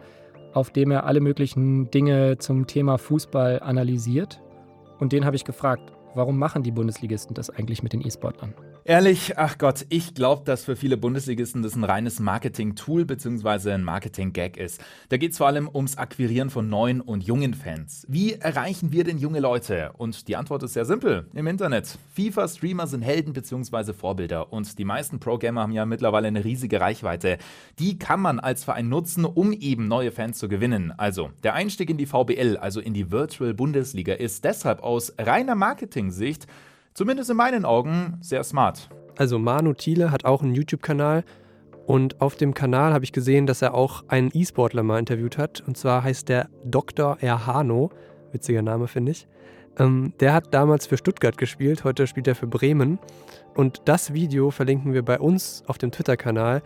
auf 0.52 0.71
dem 0.71 0.90
er 0.90 1.04
alle 1.04 1.21
möglichen 1.21 1.90
Dinge 1.93 2.38
zum 2.38 2.66
Thema 2.66 2.99
Fußball 2.99 3.61
analysiert. 3.61 4.40
Und 4.99 5.12
den 5.12 5.25
habe 5.25 5.37
ich 5.37 5.45
gefragt, 5.45 5.93
warum 6.14 6.38
machen 6.38 6.62
die 6.62 6.71
Bundesligisten 6.71 7.35
das 7.35 7.50
eigentlich 7.50 7.83
mit 7.83 7.92
den 7.92 8.06
E-Sportlern? 8.06 8.54
Ehrlich, 8.87 9.38
ach 9.38 9.57
Gott, 9.57 9.87
ich 9.88 10.14
glaube, 10.14 10.43
dass 10.45 10.64
für 10.64 10.76
viele 10.76 10.99
Bundesligisten 10.99 11.62
das 11.62 11.75
ein 11.75 11.85
reines 11.85 12.21
Marketing-Tool 12.21 13.07
bzw. 13.07 13.73
ein 13.73 13.83
Marketing-Gag 13.83 14.59
ist. 14.59 14.79
Da 15.09 15.17
geht 15.17 15.33
es 15.33 15.38
vor 15.38 15.47
allem 15.47 15.71
ums 15.73 15.97
Akquirieren 15.97 16.50
von 16.50 16.69
neuen 16.69 17.00
und 17.00 17.25
jungen 17.25 17.55
Fans. 17.55 18.05
Wie 18.11 18.35
erreichen 18.35 18.93
wir 18.93 19.05
denn 19.05 19.17
junge 19.17 19.41
Leute? 19.41 19.93
Und 19.97 20.29
die 20.29 20.37
Antwort 20.37 20.64
ist 20.64 20.75
sehr 20.75 20.85
simpel: 20.85 21.26
im 21.33 21.47
Internet. 21.47 21.99
FIFA-Streamer 22.14 22.87
sind 22.87 23.00
Helden 23.00 23.33
bzw. 23.33 23.95
Vorbilder 23.95 24.53
und 24.53 24.79
die 24.79 24.85
meisten 24.85 25.19
Pro-Gamer 25.19 25.62
haben 25.62 25.73
ja 25.73 25.87
mittlerweile 25.87 26.29
eine 26.29 26.45
riesige 26.45 26.79
Reichweite. 26.79 27.38
Die 27.79 27.99
kann 27.99 28.21
man 28.21 28.38
als 28.38 28.64
Verein 28.64 28.91
nutzen, 28.91 29.25
um 29.25 29.55
eben 29.55 29.88
neue 29.88 30.12
Fans 30.12 30.37
zu 30.37 30.47
gewinnen. 30.47 30.93
Also, 30.99 31.31
der 31.43 31.55
Einstieg 31.55 31.88
in 31.88 31.97
die 31.97 32.05
VBL, 32.05 32.59
also 32.59 32.81
in 32.81 32.93
die 32.93 33.11
Virtual 33.11 33.55
Bundesliga, 33.55 34.12
ist 34.12 34.45
deshalb 34.45 34.83
aus 34.83 35.14
reiner 35.19 35.55
Marketing-Sicht 35.55 36.47
Zumindest 36.94 37.28
in 37.28 37.36
meinen 37.36 37.64
Augen 37.64 38.18
sehr 38.20 38.44
smart. 38.44 38.88
Also 39.18 39.40
Manu 39.40 39.74
Thiele 39.74 40.12
hat 40.12 40.24
auch 40.24 40.42
einen 40.42 40.54
YouTube-Kanal 40.54 41.24
und 41.86 42.20
auf 42.20 42.36
dem 42.36 42.54
Kanal 42.54 42.92
habe 42.92 43.02
ich 43.04 43.10
gesehen, 43.12 43.48
dass 43.48 43.62
er 43.62 43.74
auch 43.74 44.04
einen 44.08 44.30
E-Sportler 44.32 44.84
mal 44.84 45.00
interviewt 45.00 45.36
hat. 45.36 45.60
Und 45.66 45.76
zwar 45.76 46.04
heißt 46.04 46.28
der 46.28 46.48
Dr. 46.64 47.18
Erhano. 47.20 47.90
Witziger 48.32 48.62
Name, 48.62 48.86
finde 48.88 49.12
ich. 49.12 49.28
Ähm, 49.76 50.14
der 50.20 50.32
hat 50.32 50.54
damals 50.54 50.86
für 50.86 50.96
Stuttgart 50.96 51.36
gespielt, 51.36 51.84
heute 51.84 52.06
spielt 52.06 52.26
er 52.28 52.36
für 52.36 52.46
Bremen. 52.46 53.00
Und 53.54 53.82
das 53.86 54.14
Video 54.14 54.50
verlinken 54.50 54.94
wir 54.94 55.04
bei 55.04 55.18
uns 55.18 55.64
auf 55.66 55.76
dem 55.78 55.90
Twitter-Kanal 55.90 56.62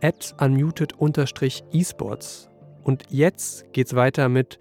at 0.00 0.36
unmuted-esports. 0.40 2.48
Und 2.84 3.02
jetzt 3.08 3.72
geht's 3.72 3.96
weiter 3.96 4.28
mit 4.28 4.60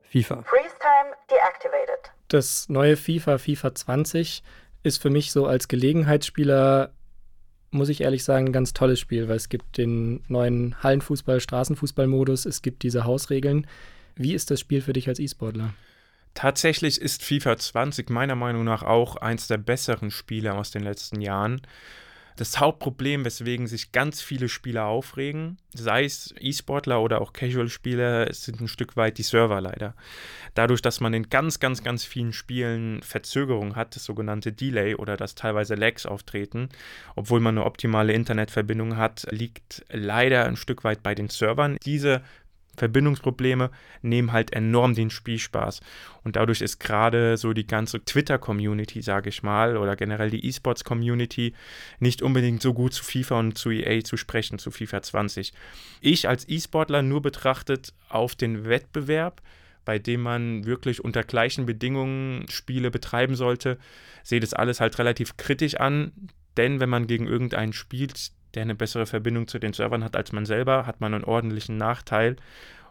FIFA. 0.00 0.42
Freeze 0.42 0.76
time 0.80 1.14
deactivated. 1.30 2.12
Das 2.28 2.68
neue 2.68 2.96
FIFA, 2.96 3.38
FIFA 3.38 3.74
20, 3.74 4.42
ist 4.82 5.00
für 5.00 5.10
mich 5.10 5.32
so 5.32 5.46
als 5.46 5.68
Gelegenheitsspieler, 5.68 6.92
muss 7.70 7.88
ich 7.88 8.02
ehrlich 8.02 8.24
sagen, 8.24 8.46
ein 8.46 8.52
ganz 8.52 8.72
tolles 8.72 9.00
Spiel, 9.00 9.28
weil 9.28 9.36
es 9.36 9.48
gibt 9.48 9.78
den 9.78 10.22
neuen 10.28 10.82
Hallenfußball, 10.82 11.40
Straßenfußball-Modus, 11.40 12.44
es 12.46 12.62
gibt 12.62 12.82
diese 12.82 13.04
Hausregeln. 13.04 13.66
Wie 14.14 14.34
ist 14.34 14.50
das 14.50 14.60
Spiel 14.60 14.82
für 14.82 14.92
dich 14.92 15.08
als 15.08 15.18
E-Sportler? 15.18 15.72
Tatsächlich 16.34 17.00
ist 17.00 17.22
FIFA 17.22 17.56
20 17.58 18.10
meiner 18.10 18.34
Meinung 18.34 18.64
nach 18.64 18.82
auch 18.82 19.16
eins 19.16 19.46
der 19.46 19.58
besseren 19.58 20.10
Spiele 20.10 20.54
aus 20.54 20.70
den 20.70 20.82
letzten 20.82 21.20
Jahren. 21.20 21.60
Das 22.36 22.58
Hauptproblem, 22.60 23.24
weswegen 23.24 23.66
sich 23.66 23.92
ganz 23.92 24.22
viele 24.22 24.48
Spieler 24.48 24.86
aufregen, 24.86 25.58
sei 25.74 26.04
es 26.04 26.34
E-Sportler 26.38 27.02
oder 27.02 27.20
auch 27.20 27.32
Casual-Spieler, 27.32 28.32
sind 28.32 28.60
ein 28.60 28.68
Stück 28.68 28.96
weit 28.96 29.18
die 29.18 29.22
Server 29.22 29.60
leider. 29.60 29.94
Dadurch, 30.54 30.82
dass 30.82 31.00
man 31.00 31.14
in 31.14 31.28
ganz, 31.30 31.60
ganz, 31.60 31.82
ganz 31.82 32.04
vielen 32.04 32.32
Spielen 32.32 33.02
Verzögerung 33.02 33.76
hat, 33.76 33.96
das 33.96 34.04
sogenannte 34.04 34.52
Delay 34.52 34.94
oder 34.94 35.16
dass 35.16 35.34
teilweise 35.34 35.74
Lags 35.74 36.06
auftreten, 36.06 36.68
obwohl 37.16 37.40
man 37.40 37.56
eine 37.56 37.66
optimale 37.66 38.12
Internetverbindung 38.12 38.96
hat, 38.96 39.26
liegt 39.30 39.84
leider 39.90 40.44
ein 40.44 40.56
Stück 40.56 40.84
weit 40.84 41.02
bei 41.02 41.14
den 41.14 41.28
Servern. 41.28 41.76
Diese 41.84 42.22
Verbindungsprobleme 42.76 43.70
nehmen 44.00 44.32
halt 44.32 44.52
enorm 44.52 44.94
den 44.94 45.10
Spielspaß. 45.10 45.80
Und 46.24 46.36
dadurch 46.36 46.60
ist 46.60 46.78
gerade 46.78 47.36
so 47.36 47.52
die 47.52 47.66
ganze 47.66 48.04
Twitter-Community, 48.04 49.02
sage 49.02 49.28
ich 49.28 49.42
mal, 49.42 49.76
oder 49.76 49.96
generell 49.96 50.30
die 50.30 50.46
E-Sports-Community 50.46 51.54
nicht 51.98 52.22
unbedingt 52.22 52.62
so 52.62 52.72
gut 52.72 52.94
zu 52.94 53.04
FIFA 53.04 53.38
und 53.40 53.58
zu 53.58 53.70
EA 53.70 54.02
zu 54.02 54.16
sprechen, 54.16 54.58
zu 54.58 54.70
FIFA 54.70 55.02
20. 55.02 55.52
Ich 56.00 56.28
als 56.28 56.48
E-Sportler 56.48 57.02
nur 57.02 57.20
betrachtet 57.20 57.92
auf 58.08 58.34
den 58.34 58.64
Wettbewerb, 58.64 59.42
bei 59.84 59.98
dem 59.98 60.22
man 60.22 60.64
wirklich 60.64 61.04
unter 61.04 61.24
gleichen 61.24 61.66
Bedingungen 61.66 62.48
Spiele 62.48 62.90
betreiben 62.90 63.34
sollte, 63.34 63.78
sehe 64.22 64.40
das 64.40 64.54
alles 64.54 64.80
halt 64.80 64.98
relativ 64.98 65.36
kritisch 65.36 65.74
an. 65.74 66.12
Denn 66.56 66.80
wenn 66.80 66.90
man 66.90 67.06
gegen 67.06 67.26
irgendeinen 67.26 67.72
spielt, 67.72 68.30
der 68.54 68.62
eine 68.62 68.74
bessere 68.74 69.06
Verbindung 69.06 69.48
zu 69.48 69.58
den 69.58 69.72
Servern 69.72 70.04
hat 70.04 70.16
als 70.16 70.32
man 70.32 70.46
selber, 70.46 70.86
hat 70.86 71.00
man 71.00 71.14
einen 71.14 71.24
ordentlichen 71.24 71.76
Nachteil. 71.76 72.36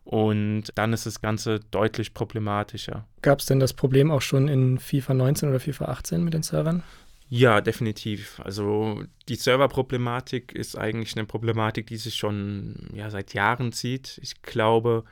Und 0.04 0.66
dann 0.76 0.94
ist 0.94 1.06
das 1.06 1.22
Ganze 1.22 1.60
deutlich 1.72 2.14
problematischer. 2.14 3.06
Gab 3.22 3.40
es 3.40 3.46
denn 3.46 3.60
das 3.60 3.74
Problem 3.74 4.10
auch 4.10 4.22
schon 4.22 4.48
in 4.48 4.80
FIFA 4.80 5.14
19 5.14 5.50
oder 5.50 5.60
FIFA 5.60 5.86
18 5.86 6.24
mit 6.24 6.34
den 6.34 6.44
Servern? 6.44 6.84
Ja, 7.30 7.62
definitiv. 7.62 8.42
Also 8.44 9.04
die 9.30 9.36
Serverproblematik 9.36 10.52
ist 10.52 10.78
eigentlich 10.78 11.16
eine 11.16 11.26
Problematik, 11.26 11.88
die 11.88 11.96
sich 11.96 12.16
schon 12.16 12.90
ja, 12.94 13.10
seit 13.10 13.34
Jahren 13.34 13.72
zieht. 13.72 14.20
Ich 14.22 14.42
glaube, 14.42 15.06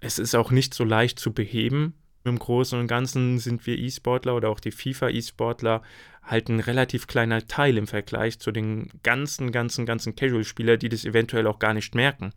es 0.00 0.18
ist 0.18 0.34
auch 0.34 0.50
nicht 0.50 0.74
so 0.74 0.82
leicht 0.82 1.20
zu 1.20 1.32
beheben. 1.32 1.94
Im 2.26 2.38
Großen 2.38 2.78
und 2.78 2.88
Ganzen 2.88 3.38
sind 3.38 3.66
wir 3.66 3.78
E-Sportler 3.78 4.34
oder 4.34 4.48
auch 4.48 4.60
die 4.60 4.72
FIFA-E-Sportler 4.72 5.82
halt 6.24 6.48
ein 6.48 6.60
relativ 6.60 7.06
kleiner 7.06 7.46
Teil 7.46 7.76
im 7.76 7.86
Vergleich 7.86 8.40
zu 8.40 8.50
den 8.50 8.90
ganzen, 9.02 9.52
ganzen, 9.52 9.86
ganzen 9.86 10.16
Casual-Spieler, 10.16 10.76
die 10.76 10.88
das 10.88 11.04
eventuell 11.04 11.46
auch 11.46 11.58
gar 11.58 11.72
nicht 11.72 11.94
merken. 11.94 12.32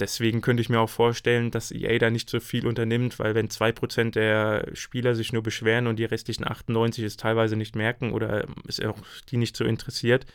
Deswegen 0.00 0.40
könnte 0.40 0.60
ich 0.60 0.68
mir 0.68 0.80
auch 0.80 0.90
vorstellen, 0.90 1.50
dass 1.50 1.70
EA 1.70 1.98
da 1.98 2.10
nicht 2.10 2.28
so 2.28 2.40
viel 2.40 2.66
unternimmt, 2.66 3.18
weil 3.18 3.34
wenn 3.34 3.48
2% 3.48 4.10
der 4.10 4.66
Spieler 4.74 5.14
sich 5.14 5.32
nur 5.32 5.42
beschweren 5.42 5.86
und 5.86 5.96
die 5.96 6.04
restlichen 6.04 6.46
98 6.46 7.04
es 7.04 7.16
teilweise 7.16 7.56
nicht 7.56 7.76
merken 7.76 8.12
oder 8.12 8.46
es 8.66 8.80
auch 8.80 8.98
die 9.28 9.36
nicht 9.36 9.56
so 9.56 9.64
interessiert, 9.64 10.26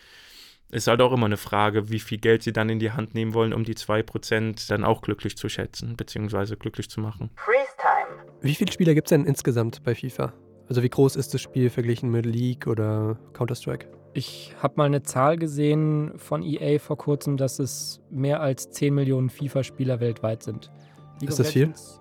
ist 0.70 0.88
halt 0.88 1.02
auch 1.02 1.14
immer 1.14 1.26
eine 1.26 1.38
Frage, 1.38 1.90
wie 1.90 2.00
viel 2.00 2.18
Geld 2.18 2.44
sie 2.44 2.54
dann 2.54 2.70
in 2.70 2.80
die 2.80 2.92
Hand 2.92 3.14
nehmen 3.14 3.34
wollen, 3.34 3.54
um 3.54 3.64
die 3.64 3.76
2% 3.76 4.70
dann 4.70 4.84
auch 4.84 5.02
glücklich 5.02 5.38
zu 5.38 5.50
schätzen, 5.50 5.96
beziehungsweise 5.96 6.58
glücklich 6.58 6.90
zu 6.90 7.00
machen. 7.00 7.30
Freeze 7.36 7.76
time. 7.78 7.97
Wie 8.42 8.56
viele 8.56 8.72
Spieler 8.72 8.94
gibt 8.94 9.08
es 9.08 9.10
denn 9.10 9.26
insgesamt 9.26 9.84
bei 9.84 9.96
FIFA? 9.96 10.34
Also 10.70 10.84
wie 10.84 10.90
groß 10.90 11.16
ist 11.16 11.34
das 11.34 11.42
Spiel 11.42 11.70
verglichen 11.70 12.12
mit 12.12 12.26
League 12.26 12.68
oder 12.68 13.18
Counter-Strike? 13.34 13.88
Ich 14.14 14.54
habe 14.62 14.74
mal 14.78 14.86
eine 14.86 15.04
Zahl 15.04 15.38
gesehen 15.38 16.14
von 16.18 16.44
EA 16.44 16.80
vor 16.80 16.98
kurzem, 16.98 17.38
dass 17.38 17.60
es 17.60 18.02
mehr 18.10 18.42
als 18.42 18.70
10 18.72 18.94
Millionen 18.94 19.30
FIFA-Spieler 19.30 20.00
weltweit 20.00 20.44
sind. 20.44 20.72
League 21.20 21.30
ist 21.30 21.40
das 21.40 21.54
Legends, 21.54 22.00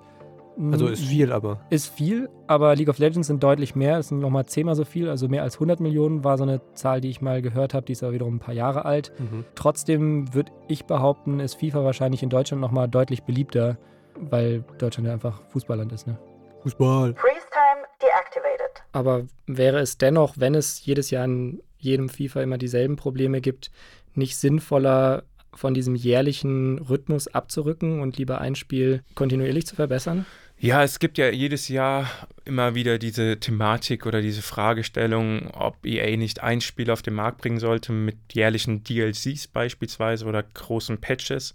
viel? 0.57 0.73
Also 0.73 0.87
ist 0.87 1.05
viel, 1.05 1.33
aber. 1.33 1.61
Ist 1.69 1.89
viel, 1.89 2.31
aber 2.47 2.75
League 2.75 2.89
of 2.89 2.99
Legends 2.99 3.27
sind 3.27 3.43
deutlich 3.43 3.75
mehr. 3.75 3.99
Es 3.99 4.09
sind 4.09 4.21
nochmal 4.21 4.47
zehnmal 4.47 4.75
so 4.75 4.85
viel. 4.85 5.09
Also 5.09 5.29
mehr 5.29 5.43
als 5.43 5.57
100 5.57 5.81
Millionen 5.81 6.25
war 6.25 6.39
so 6.39 6.45
eine 6.45 6.61
Zahl, 6.73 7.03
die 7.03 7.11
ich 7.11 7.21
mal 7.21 7.43
gehört 7.43 7.75
habe. 7.75 7.85
Die 7.85 7.93
ist 7.93 8.03
aber 8.03 8.15
wiederum 8.15 8.37
ein 8.37 8.41
paar 8.41 8.55
Jahre 8.55 8.87
alt. 8.87 9.13
Mhm. 9.19 9.45
Trotzdem 9.55 10.33
würde 10.35 10.53
ich 10.69 10.87
behaupten, 10.87 11.41
ist 11.41 11.57
FIFA 11.57 11.85
wahrscheinlich 11.85 12.23
in 12.23 12.31
Deutschland 12.31 12.63
nochmal 12.63 12.89
deutlich 12.89 13.25
beliebter, 13.25 13.77
weil 14.19 14.65
Deutschland 14.79 15.07
ja 15.07 15.13
einfach 15.13 15.43
Fußballland 15.49 15.93
ist. 15.93 16.07
Ne? 16.07 16.19
Fußball. 16.63 17.15
Freeze 17.15 17.47
time 17.51 17.87
deactivated. 18.03 18.83
Aber 18.93 19.25
wäre 19.47 19.81
es 19.81 19.99
dennoch, 19.99 20.35
wenn 20.37 20.55
es 20.55 20.85
jedes 20.85 21.11
Jahr 21.11 21.25
in 21.25 21.63
jedem 21.79 22.09
FIFA 22.09 22.43
immer 22.43 22.59
dieselben 22.59 22.97
Probleme 22.97 23.41
gibt, 23.41 23.71
nicht 24.15 24.37
sinnvoller, 24.37 25.25
von 25.57 25.75
diesem 25.75 25.95
jährlichen 25.95 26.79
Rhythmus 26.79 27.29
abzurücken 27.29 28.01
und 28.01 28.19
lieber 28.19 28.41
ein 28.41 28.55
Spiel 28.55 29.03
kontinuierlich 29.15 29.67
zu 29.67 29.75
verbessern? 29.75 30.27
Ja, 30.59 30.83
es 30.83 30.99
gibt 30.99 31.19
ja 31.19 31.29
jedes 31.29 31.69
Jahr 31.69 32.11
immer 32.47 32.75
wieder 32.75 32.99
diese 32.99 33.39
Thematik 33.39 34.07
oder 34.07 34.23
diese 34.23 34.41
Fragestellung, 34.41 35.51
ob 35.53 35.85
EA 35.85 36.17
nicht 36.17 36.43
ein 36.43 36.63
Spiel 36.63 36.91
auf 36.91 37.03
den 37.03 37.15
Markt 37.15 37.39
bringen 37.39 37.59
sollte 37.59 37.93
mit 37.93 38.17
jährlichen 38.33 38.83
DLCs 38.83 39.49
beispielsweise 39.49 40.25
oder 40.25 40.43
großen 40.43 40.99
Patches. 40.99 41.55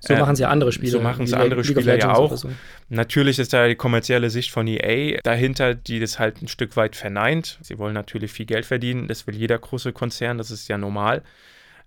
So 0.00 0.14
machen 0.14 0.32
es 0.32 0.38
ja 0.38 0.48
andere 0.48 0.72
Spiele. 0.72 0.92
So 0.92 1.00
machen 1.00 1.24
es 1.24 1.32
andere 1.32 1.64
Spiele 1.64 1.98
ja 1.98 2.14
auch. 2.14 2.36
So. 2.36 2.50
Natürlich 2.88 3.38
ist 3.38 3.52
da 3.52 3.66
die 3.66 3.74
kommerzielle 3.74 4.30
Sicht 4.30 4.50
von 4.50 4.66
EA 4.66 5.18
dahinter, 5.22 5.74
die 5.74 6.00
das 6.00 6.18
halt 6.18 6.42
ein 6.42 6.48
Stück 6.48 6.76
weit 6.76 6.96
verneint. 6.96 7.58
Sie 7.62 7.78
wollen 7.78 7.94
natürlich 7.94 8.32
viel 8.32 8.46
Geld 8.46 8.66
verdienen, 8.66 9.08
das 9.08 9.26
will 9.26 9.34
jeder 9.34 9.58
große 9.58 9.92
Konzern, 9.92 10.38
das 10.38 10.50
ist 10.50 10.68
ja 10.68 10.78
normal. 10.78 11.22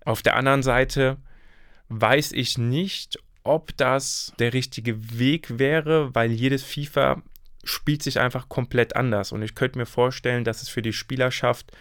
Auf 0.04 0.22
der 0.22 0.36
anderen 0.36 0.62
Seite 0.62 1.16
weiß 1.88 2.32
ich 2.32 2.58
nicht, 2.58 3.18
ob 3.44 3.76
das 3.76 4.32
der 4.38 4.52
richtige 4.52 5.18
Weg 5.18 5.58
wäre, 5.58 6.14
weil 6.14 6.30
jedes 6.30 6.62
FIFA 6.62 7.22
spielt 7.64 8.02
sich 8.02 8.20
einfach 8.20 8.48
komplett 8.48 8.96
anders. 8.96 9.32
Und 9.32 9.42
ich 9.42 9.54
könnte 9.54 9.78
mir 9.78 9.86
vorstellen, 9.86 10.44
dass 10.44 10.62
es 10.62 10.68
für 10.68 10.82
die 10.82 10.92
Spielerschaft 10.92 11.72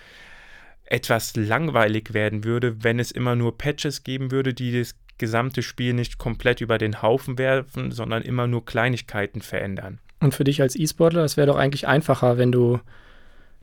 etwas 0.85 1.35
langweilig 1.35 2.13
werden 2.13 2.43
würde, 2.43 2.83
wenn 2.83 2.99
es 2.99 3.11
immer 3.11 3.35
nur 3.35 3.57
Patches 3.57 4.03
geben 4.03 4.31
würde, 4.31 4.53
die 4.53 4.77
das 4.77 4.95
gesamte 5.17 5.61
Spiel 5.61 5.93
nicht 5.93 6.17
komplett 6.17 6.61
über 6.61 6.77
den 6.77 7.01
Haufen 7.01 7.37
werfen, 7.37 7.91
sondern 7.91 8.23
immer 8.23 8.47
nur 8.47 8.65
Kleinigkeiten 8.65 9.41
verändern. 9.41 9.99
Und 10.19 10.33
für 10.33 10.43
dich 10.43 10.61
als 10.61 10.75
E-Sportler, 10.75 11.23
es 11.23 11.37
wäre 11.37 11.47
doch 11.47 11.57
eigentlich 11.57 11.87
einfacher, 11.87 12.37
wenn 12.37 12.51
du 12.51 12.79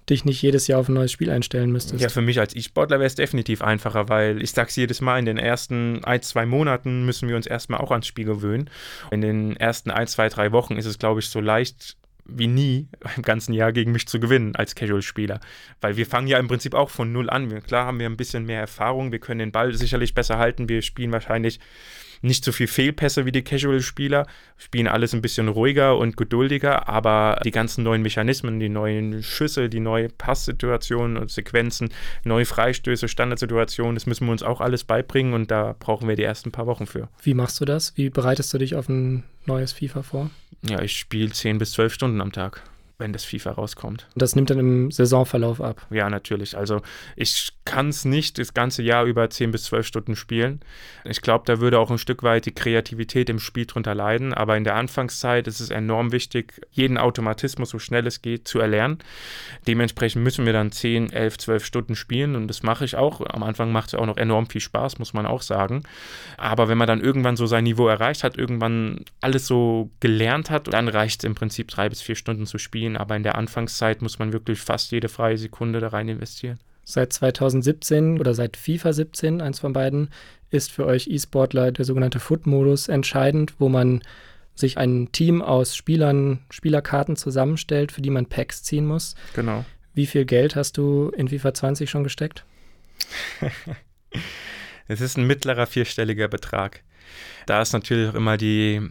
dich 0.09 0.25
nicht 0.25 0.43
jedes 0.43 0.67
Jahr 0.67 0.81
auf 0.81 0.89
ein 0.89 0.95
neues 0.95 1.13
Spiel 1.13 1.31
einstellen 1.31 1.73
müsstest. 1.73 2.03
Ja, 2.03 2.09
für 2.09 2.21
mich 2.21 2.39
als 2.39 2.55
E-Sportler 2.55 2.99
wäre 2.99 3.07
es 3.07 3.15
definitiv 3.15 3.63
einfacher, 3.63 4.09
weil 4.09 4.43
ich 4.43 4.53
sage 4.53 4.69
es 4.69 4.77
jedes 4.77 5.01
Mal, 5.01 5.19
in 5.19 5.25
den 5.25 5.39
ersten 5.39 6.05
ein, 6.05 6.21
zwei 6.23 6.45
Monaten 6.45 7.07
müssen 7.07 7.29
wir 7.29 7.37
uns 7.37 7.47
erstmal 7.47 7.81
auch 7.81 7.91
ans 7.91 8.07
Spiel 8.07 8.27
gewöhnen. 8.27 8.69
In 9.11 9.23
den 9.23 9.57
ersten 9.57 9.91
ein, 9.91 10.07
zwei, 10.07 10.29
drei 10.29 10.53
Wochen 10.53 10.77
ist 10.77 10.87
es, 10.87 10.99
glaube 10.99 11.21
ich, 11.21 11.29
so 11.29 11.41
leicht 11.41 11.97
wie 12.27 12.47
nie 12.47 12.89
im 13.17 13.23
ganzen 13.23 13.53
Jahr 13.53 13.73
gegen 13.73 13.93
mich 13.93 14.09
zu 14.09 14.21
gewinnen 14.21 14.57
als 14.57 14.75
Casual-Spieler. 14.75 15.41
Weil 15.81 15.97
wir 15.97 16.07
fangen 16.07 16.27
ja 16.27 16.39
im 16.39 16.49
Prinzip 16.49 16.75
auch 16.75 16.91
von 16.91 17.13
null 17.13 17.31
an. 17.31 17.63
klar 17.63 17.87
haben 17.87 17.99
wir 17.99 18.07
ein 18.07 18.17
bisschen 18.17 18.47
mehr 18.47 18.61
Erfahrung, 18.61 19.13
wir 19.13 19.19
können 19.19 19.41
den 19.41 19.53
Ball 19.53 19.75
sicherlich 19.75 20.15
besser 20.15 20.39
halten, 20.39 20.69
wir 20.69 20.83
spielen 20.83 21.13
wahrscheinlich 21.13 21.61
nicht 22.25 22.45
so 22.45 22.53
viel 22.53 22.67
Fehlpässe 22.67 23.27
wie 23.27 23.33
die 23.33 23.43
Casual-Spieler, 23.43 24.27
spielen 24.57 24.89
alles 24.89 25.13
ein 25.13 25.21
bisschen 25.21 25.49
ruhiger 25.49 25.99
und 25.99 26.17
geduldiger, 26.17 26.89
aber 26.89 27.39
die 27.45 27.51
ganzen 27.51 27.85
neuen 27.85 28.01
Mechanismen, 28.01 28.59
die 28.59 28.71
neuen 28.71 29.23
Schüsse, 29.23 29.69
die 29.69 29.81
neuen 29.81 30.11
Passsituationen 30.17 31.19
und 31.19 31.31
Sequenzen, 31.31 31.91
neue 32.25 32.47
Freistöße, 32.47 33.09
Standardsituationen, 33.09 33.95
das 33.95 34.07
müssen 34.07 34.27
wir 34.27 34.33
uns 34.33 34.43
auch 34.43 34.63
alles 34.63 34.85
beibringen 34.85 35.35
und 35.35 35.51
da 35.51 35.77
brauchen 35.79 36.09
wir 36.09 36.17
die 36.17 36.23
ersten 36.23 36.51
paar 36.51 36.67
Wochen 36.67 36.87
für. 36.87 37.09
Wie 37.23 37.35
machst 37.35 37.61
du 37.61 37.67
das? 37.67 37.93
Wie 37.97 38.09
bereitest 38.09 38.53
du 38.55 38.59
dich 38.59 38.75
auf 38.75 38.89
ein 38.89 39.25
neues 39.45 39.73
FIFA 39.73 40.03
vor? 40.03 40.31
Ja, 40.69 40.81
ich 40.81 40.97
spiele 40.97 41.31
10 41.31 41.59
bis 41.59 41.73
12 41.73 41.93
Stunden 41.93 42.21
am 42.21 42.33
Tag 42.33 42.63
wenn 42.99 43.13
das 43.13 43.25
FIFA 43.25 43.53
rauskommt. 43.53 44.07
Das 44.15 44.37
nimmt 44.37 44.51
dann 44.51 44.59
im 44.59 44.91
Saisonverlauf 44.91 45.61
ab. 45.61 45.87
Ja, 45.91 46.09
natürlich. 46.09 46.57
Also 46.57 46.81
ich 47.17 47.51
kann 47.65 47.89
es 47.89 48.05
nicht 48.05 48.39
das 48.39 48.55
ganze 48.55 48.83
Jahr 48.83 49.05
über 49.05 49.29
10 49.29 49.51
bis 49.51 49.65
12 49.65 49.87
Stunden 49.87 50.17
spielen. 50.17 50.61
Ich 51.05 51.21
glaube, 51.21 51.45
da 51.47 51.59
würde 51.59 51.81
auch 51.81 51.91
ein 51.91 51.99
Stück 51.99 52.23
weit 52.23 52.47
die 52.47 52.55
Kreativität 52.55 53.29
im 53.31 53.41
Spiel 53.41 53.67
drunter 53.67 53.95
leiden. 53.97 54.33
Aber 54.33 54.57
in 54.57 54.63
der 54.63 54.77
Anfangszeit 54.77 55.49
ist 55.49 55.61
es 55.61 55.71
enorm 55.71 56.13
wichtig, 56.13 56.61
jeden 56.71 56.97
Automatismus, 56.97 57.71
so 57.71 57.81
schnell 57.81 58.07
es 58.07 58.23
geht, 58.23 58.47
zu 58.47 58.61
erlernen. 58.61 58.99
Dementsprechend 59.67 60.23
müssen 60.23 60.47
wir 60.47 60.53
dann 60.53 60.71
10, 60.71 61.11
11, 61.11 61.39
12 61.39 61.65
Stunden 61.65 61.97
spielen 61.97 62.37
und 62.37 62.47
das 62.47 62.63
mache 62.63 62.85
ich 62.85 62.97
auch. 62.97 63.23
Am 63.27 63.43
Anfang 63.43 63.73
macht 63.73 63.89
es 63.89 63.95
auch 63.95 64.07
noch 64.07 64.19
enorm 64.19 64.47
viel 64.47 64.61
Spaß, 64.61 65.01
muss 65.01 65.15
man 65.15 65.27
auch 65.27 65.43
sagen. 65.43 65.83
Aber 66.37 66.69
wenn 66.69 66.79
man 66.79 66.87
dann 66.87 67.01
irgendwann 67.01 67.37
so 67.37 67.47
sein 67.47 67.65
Niveau 67.65 67.89
erreicht 67.89 68.23
hat, 68.23 68.39
irgendwann 68.39 69.05
alles 69.21 69.49
so 69.49 69.91
gelernt 69.99 70.51
hat, 70.51 70.73
dann 70.73 70.87
reicht 70.87 71.21
es 71.21 71.25
im 71.25 71.35
Prinzip 71.35 71.69
drei 71.69 71.89
bis 71.89 72.01
vier 72.01 72.15
Stunden 72.15 72.47
zu 72.47 72.59
spielen 72.59 72.84
spielen, 72.85 72.97
aber 72.97 73.17
in 73.17 73.23
der 73.23 73.37
Anfangszeit 73.37 74.03
muss 74.03 74.19
man 74.19 74.33
wirklich 74.33 74.61
fast 74.61 74.93
jede 74.93 75.09
freie 75.09 75.39
Sekunde 75.39 75.81
da 75.81 75.89
rein 75.89 76.09
investieren. 76.09 76.59
Seit 76.85 77.13
2017 77.15 78.21
oder 78.21 78.35
seit 78.35 78.57
FIFA 78.59 78.93
17, 78.93 79.41
eins 79.41 79.59
von 79.59 79.73
beiden, 79.73 80.11
ist 80.51 80.71
für 80.71 80.85
euch 80.85 81.07
E-Sportler 81.09 81.73
der 81.73 81.85
sogenannte 81.87 82.21
Foot-Modus 82.21 82.89
entscheidend, 82.89 83.55
wo 83.59 83.71
man 83.71 84.03
sich 84.55 84.77
ein 84.77 85.11
Team 85.13 85.41
aus 85.41 85.75
Spielern, 85.75 86.41
Spielerkarten 86.51 87.17
zusammenstellt, 87.17 87.91
für 87.91 88.03
die 88.03 88.11
man 88.11 88.27
Packs 88.27 88.63
ziehen 88.63 88.87
muss. 88.87 89.15
Genau. 89.35 89.65
Wie 89.95 90.07
viel 90.07 90.27
Geld 90.27 90.57
hast 90.57 90.77
du 90.77 91.11
in 91.17 91.29
FIFA 91.29 91.55
20 91.55 91.89
schon 91.89 92.05
gesteckt? 92.05 92.45
es 94.89 95.01
ist 95.01 95.17
ein 95.17 95.27
mittlerer 95.27 95.67
vierstelliger 95.67 96.29
Betrag. 96.29 96.83
Da 97.47 97.63
ist 97.63 97.73
natürlich 97.73 98.11
auch 98.11 98.15
immer 98.15 98.37
die 98.37 98.83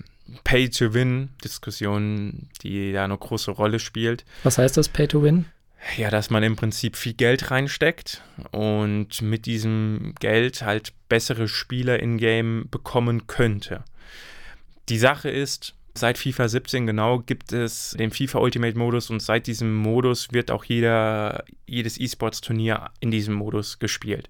Pay-to-Win-Diskussion, 0.44 2.50
die 2.62 2.94
da 2.94 3.06
eine 3.06 3.18
große 3.18 3.52
Rolle 3.52 3.80
spielt. 3.80 4.26
Was 4.44 4.58
heißt 4.58 4.78
das, 4.78 4.90
Pay-to-Win? 4.90 5.46
Ja, 5.98 6.10
dass 6.10 6.30
man 6.30 6.44
im 6.44 6.56
Prinzip 6.56 6.96
viel 6.96 7.14
Geld 7.14 7.52
reinsteckt 7.52 8.22
und 8.52 9.22
mit 9.22 9.46
diesem 9.46 10.14
Geld 10.20 10.62
halt 10.62 10.94
bessere 11.10 11.48
Spieler 11.48 12.00
in-game 12.00 12.68
bekommen 12.72 13.28
könnte. 13.28 13.84
Die 14.90 14.98
Sache 14.98 15.30
ist, 15.30 15.76
Seit 15.96 16.18
FIFA 16.18 16.48
17 16.48 16.88
genau 16.88 17.20
gibt 17.20 17.54
es 17.54 17.92
den 17.92 18.10
FIFA 18.10 18.40
Ultimate 18.40 18.76
Modus 18.76 19.12
und 19.12 19.22
seit 19.22 19.46
diesem 19.46 19.76
Modus 19.76 20.32
wird 20.32 20.50
auch 20.50 20.64
jeder, 20.64 21.46
jedes 21.68 22.00
E-Sports-Turnier 22.00 22.90
in 23.00 23.12
diesem 23.12 23.36
Modus 23.36 23.78
gespielt. 23.78 24.28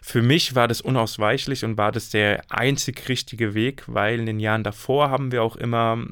Für 0.00 0.22
mich 0.22 0.54
war 0.54 0.68
das 0.68 0.80
unausweichlich 0.80 1.66
und 1.66 1.76
war 1.76 1.92
das 1.92 2.08
der 2.08 2.42
einzig 2.48 3.10
richtige 3.10 3.52
Weg, 3.52 3.84
weil 3.88 4.20
in 4.20 4.26
den 4.26 4.40
Jahren 4.40 4.64
davor 4.64 5.10
haben 5.10 5.32
wir 5.32 5.42
auch 5.42 5.56
immer 5.56 6.02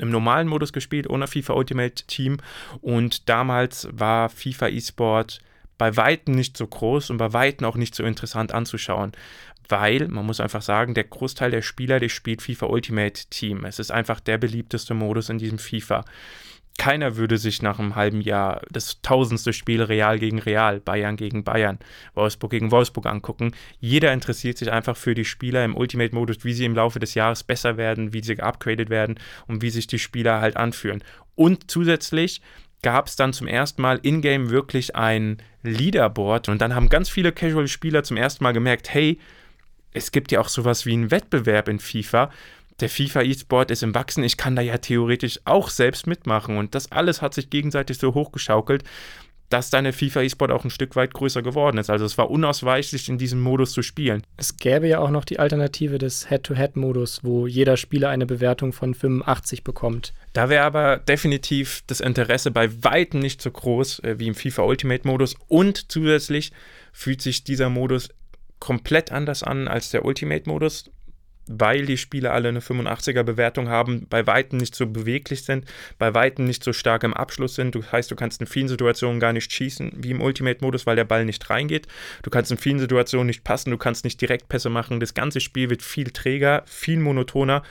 im 0.00 0.10
normalen 0.10 0.48
Modus 0.48 0.72
gespielt, 0.72 1.08
ohne 1.08 1.28
FIFA 1.28 1.54
Ultimate 1.54 2.06
Team 2.06 2.38
und 2.80 3.28
damals 3.28 3.88
war 3.92 4.28
FIFA 4.28 4.68
E-Sport 4.68 5.40
bei 5.78 5.96
Weitem 5.96 6.34
nicht 6.34 6.56
so 6.56 6.66
groß 6.66 7.10
und 7.10 7.18
bei 7.18 7.32
Weitem 7.32 7.66
auch 7.66 7.76
nicht 7.76 7.94
so 7.94 8.04
interessant 8.04 8.52
anzuschauen 8.52 9.12
weil 9.68 10.08
man 10.08 10.26
muss 10.26 10.40
einfach 10.40 10.62
sagen, 10.62 10.94
der 10.94 11.04
Großteil 11.04 11.50
der 11.50 11.62
Spieler, 11.62 12.00
die 12.00 12.08
spielt 12.08 12.42
FIFA 12.42 12.66
Ultimate 12.66 13.26
Team. 13.30 13.64
Es 13.64 13.78
ist 13.78 13.90
einfach 13.90 14.20
der 14.20 14.38
beliebteste 14.38 14.94
Modus 14.94 15.28
in 15.28 15.38
diesem 15.38 15.58
FIFA. 15.58 16.04
Keiner 16.78 17.16
würde 17.16 17.38
sich 17.38 17.60
nach 17.60 17.80
einem 17.80 17.96
halben 17.96 18.20
Jahr 18.20 18.62
das 18.70 19.02
tausendste 19.02 19.52
Spiel 19.52 19.82
Real 19.82 20.18
gegen 20.20 20.38
Real, 20.38 20.78
Bayern 20.78 21.16
gegen 21.16 21.42
Bayern, 21.42 21.80
Wolfsburg 22.14 22.52
gegen 22.52 22.70
Wolfsburg 22.70 23.06
angucken. 23.06 23.52
Jeder 23.80 24.12
interessiert 24.12 24.58
sich 24.58 24.70
einfach 24.70 24.96
für 24.96 25.14
die 25.14 25.24
Spieler 25.24 25.64
im 25.64 25.76
Ultimate-Modus, 25.76 26.44
wie 26.44 26.52
sie 26.52 26.64
im 26.64 26.76
Laufe 26.76 27.00
des 27.00 27.14
Jahres 27.14 27.42
besser 27.42 27.76
werden, 27.76 28.12
wie 28.12 28.22
sie 28.22 28.36
geupgradet 28.36 28.90
werden 28.90 29.18
und 29.48 29.60
wie 29.60 29.70
sich 29.70 29.88
die 29.88 29.98
Spieler 29.98 30.40
halt 30.40 30.56
anfühlen. 30.56 31.02
Und 31.34 31.68
zusätzlich 31.68 32.42
gab 32.82 33.08
es 33.08 33.16
dann 33.16 33.32
zum 33.32 33.46
ersten 33.46 33.82
Mal 33.82 33.98
in-game 34.02 34.50
wirklich 34.50 34.94
ein 34.94 35.38
Leaderboard 35.62 36.48
und 36.48 36.60
dann 36.60 36.74
haben 36.74 36.88
ganz 36.88 37.08
viele 37.08 37.32
Casual-Spieler 37.32 38.04
zum 38.04 38.16
ersten 38.16 38.44
Mal 38.44 38.52
gemerkt, 38.52 38.92
hey, 38.92 39.18
es 39.92 40.12
gibt 40.12 40.30
ja 40.32 40.40
auch 40.40 40.48
sowas 40.48 40.86
wie 40.86 40.92
einen 40.92 41.10
Wettbewerb 41.10 41.68
in 41.68 41.80
FIFA. 41.80 42.30
Der 42.80 42.88
FIFA 42.88 43.22
E-Sport 43.22 43.70
ist 43.70 43.82
im 43.82 43.94
Wachsen. 43.94 44.22
Ich 44.22 44.36
kann 44.36 44.54
da 44.54 44.62
ja 44.62 44.78
theoretisch 44.78 45.40
auch 45.44 45.68
selbst 45.68 46.06
mitmachen. 46.06 46.58
Und 46.58 46.74
das 46.74 46.92
alles 46.92 47.20
hat 47.22 47.34
sich 47.34 47.50
gegenseitig 47.50 47.98
so 47.98 48.14
hochgeschaukelt, 48.14 48.84
dass 49.48 49.70
deine 49.70 49.92
FIFA 49.92 50.22
E-Sport 50.22 50.50
auch 50.50 50.64
ein 50.64 50.70
Stück 50.70 50.96
weit 50.96 51.14
größer 51.14 51.42
geworden 51.42 51.78
ist. 51.78 51.90
Also 51.90 52.04
es 52.04 52.18
war 52.18 52.30
unausweichlich, 52.30 53.08
in 53.08 53.18
diesem 53.18 53.40
Modus 53.40 53.72
zu 53.72 53.82
spielen. 53.82 54.22
Es 54.36 54.56
gäbe 54.56 54.88
ja 54.88 54.98
auch 54.98 55.10
noch 55.10 55.24
die 55.24 55.38
Alternative 55.38 55.98
des 55.98 56.28
Head-to-Head-Modus, 56.28 57.20
wo 57.22 57.46
jeder 57.46 57.76
Spieler 57.76 58.10
eine 58.10 58.26
Bewertung 58.26 58.72
von 58.72 58.94
85 58.94 59.64
bekommt. 59.64 60.12
Da 60.32 60.48
wäre 60.48 60.64
aber 60.64 60.98
definitiv 60.98 61.82
das 61.86 62.00
Interesse 62.00 62.50
bei 62.50 62.84
weitem 62.84 63.20
nicht 63.20 63.40
so 63.40 63.50
groß 63.50 64.00
äh, 64.00 64.18
wie 64.18 64.28
im 64.28 64.34
FIFA 64.34 64.62
Ultimate-Modus. 64.62 65.36
Und 65.48 65.90
zusätzlich 65.90 66.52
fühlt 66.92 67.22
sich 67.22 67.44
dieser 67.44 67.70
Modus 67.70 68.10
komplett 68.58 69.12
anders 69.12 69.42
an 69.42 69.68
als 69.68 69.90
der 69.90 70.04
Ultimate-Modus, 70.04 70.90
weil 71.48 71.86
die 71.86 71.96
Spiele 71.96 72.30
alle 72.32 72.48
eine 72.48 72.60
85er-Bewertung 72.60 73.68
haben, 73.68 74.06
bei 74.08 74.26
Weitem 74.26 74.58
nicht 74.58 74.74
so 74.74 74.86
beweglich 74.86 75.44
sind, 75.44 75.64
bei 75.98 76.14
Weitem 76.14 76.44
nicht 76.44 76.62
so 76.62 76.72
stark 76.72 77.02
im 77.02 77.14
Abschluss 77.14 77.54
sind. 77.54 77.74
Das 77.74 77.90
heißt, 77.92 78.10
du 78.10 78.16
kannst 78.16 78.40
in 78.40 78.46
vielen 78.46 78.68
Situationen 78.68 79.20
gar 79.20 79.32
nicht 79.32 79.52
schießen 79.52 79.92
wie 79.96 80.10
im 80.10 80.20
Ultimate-Modus, 80.20 80.86
weil 80.86 80.96
der 80.96 81.04
Ball 81.04 81.24
nicht 81.24 81.48
reingeht. 81.50 81.86
Du 82.22 82.30
kannst 82.30 82.50
in 82.50 82.58
vielen 82.58 82.78
Situationen 82.78 83.26
nicht 83.26 83.44
passen, 83.44 83.70
du 83.70 83.78
kannst 83.78 84.04
nicht 84.04 84.20
Direktpässe 84.20 84.70
machen. 84.70 85.00
Das 85.00 85.14
ganze 85.14 85.40
Spiel 85.40 85.70
wird 85.70 85.82
viel 85.82 86.10
träger, 86.10 86.62
viel 86.66 86.98
monotoner 86.98 87.62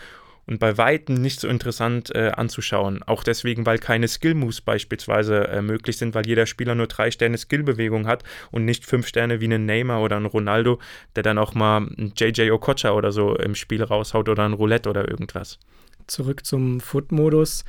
und 0.47 0.59
bei 0.59 0.77
Weitem 0.77 1.15
nicht 1.15 1.39
so 1.39 1.47
interessant 1.47 2.15
äh, 2.15 2.31
anzuschauen. 2.35 3.03
Auch 3.03 3.23
deswegen, 3.23 3.65
weil 3.65 3.77
keine 3.77 4.07
Skill-Moves 4.07 4.61
beispielsweise 4.61 5.47
äh, 5.49 5.61
möglich 5.61 5.97
sind, 5.97 6.15
weil 6.15 6.25
jeder 6.25 6.45
Spieler 6.45 6.73
nur 6.73 6.87
drei 6.87 7.11
Sterne 7.11 7.37
Skill-Bewegung 7.37 8.07
hat 8.07 8.23
und 8.51 8.65
nicht 8.65 8.85
fünf 8.85 9.07
Sterne 9.07 9.41
wie 9.41 9.53
ein 9.53 9.65
Neymar 9.65 10.01
oder 10.01 10.15
ein 10.15 10.25
Ronaldo, 10.25 10.79
der 11.15 11.23
dann 11.23 11.37
auch 11.37 11.53
mal 11.53 11.81
ein 11.81 12.13
JJ 12.15 12.49
Okocha 12.51 12.91
oder 12.91 13.11
so 13.11 13.35
im 13.35 13.55
Spiel 13.55 13.83
raushaut 13.83 14.29
oder 14.29 14.45
ein 14.45 14.53
Roulette 14.53 14.89
oder 14.89 15.07
irgendwas. 15.09 15.59
Zurück 16.07 16.45
zum 16.45 16.79
Foot-Modus. 16.79 17.65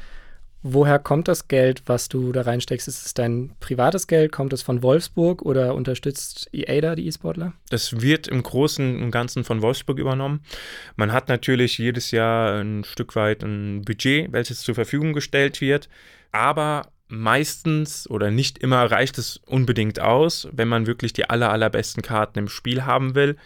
Woher 0.62 0.98
kommt 0.98 1.28
das 1.28 1.46
Geld, 1.46 1.82
was 1.86 2.08
du 2.08 2.32
da 2.32 2.42
reinsteckst? 2.42 2.88
Ist 2.88 3.06
es 3.06 3.14
dein 3.14 3.52
privates 3.60 4.08
Geld? 4.08 4.32
Kommt 4.32 4.52
es 4.52 4.62
von 4.62 4.82
Wolfsburg 4.82 5.42
oder 5.42 5.74
unterstützt 5.74 6.48
EA 6.52 6.80
da 6.80 6.94
die 6.96 7.06
E-Sportler? 7.06 7.52
Das 7.70 8.00
wird 8.00 8.26
im 8.26 8.42
Großen 8.42 9.00
und 9.02 9.10
Ganzen 9.12 9.44
von 9.44 9.62
Wolfsburg 9.62 9.98
übernommen. 9.98 10.40
Man 10.96 11.12
hat 11.12 11.28
natürlich 11.28 11.78
jedes 11.78 12.10
Jahr 12.10 12.60
ein 12.60 12.82
Stück 12.82 13.14
weit 13.14 13.44
ein 13.44 13.82
Budget, 13.82 14.32
welches 14.32 14.62
zur 14.62 14.74
Verfügung 14.74 15.12
gestellt 15.12 15.60
wird. 15.60 15.88
Aber 16.32 16.88
meistens 17.06 18.10
oder 18.10 18.32
nicht 18.32 18.58
immer 18.58 18.90
reicht 18.90 19.16
es 19.16 19.38
unbedingt 19.46 20.00
aus, 20.00 20.48
wenn 20.52 20.68
man 20.68 20.86
wirklich 20.86 21.12
die 21.12 21.30
aller, 21.30 21.50
allerbesten 21.50 22.02
Karten 22.02 22.38
im 22.40 22.48
Spiel 22.48 22.84
haben 22.84 23.14
will. 23.14 23.36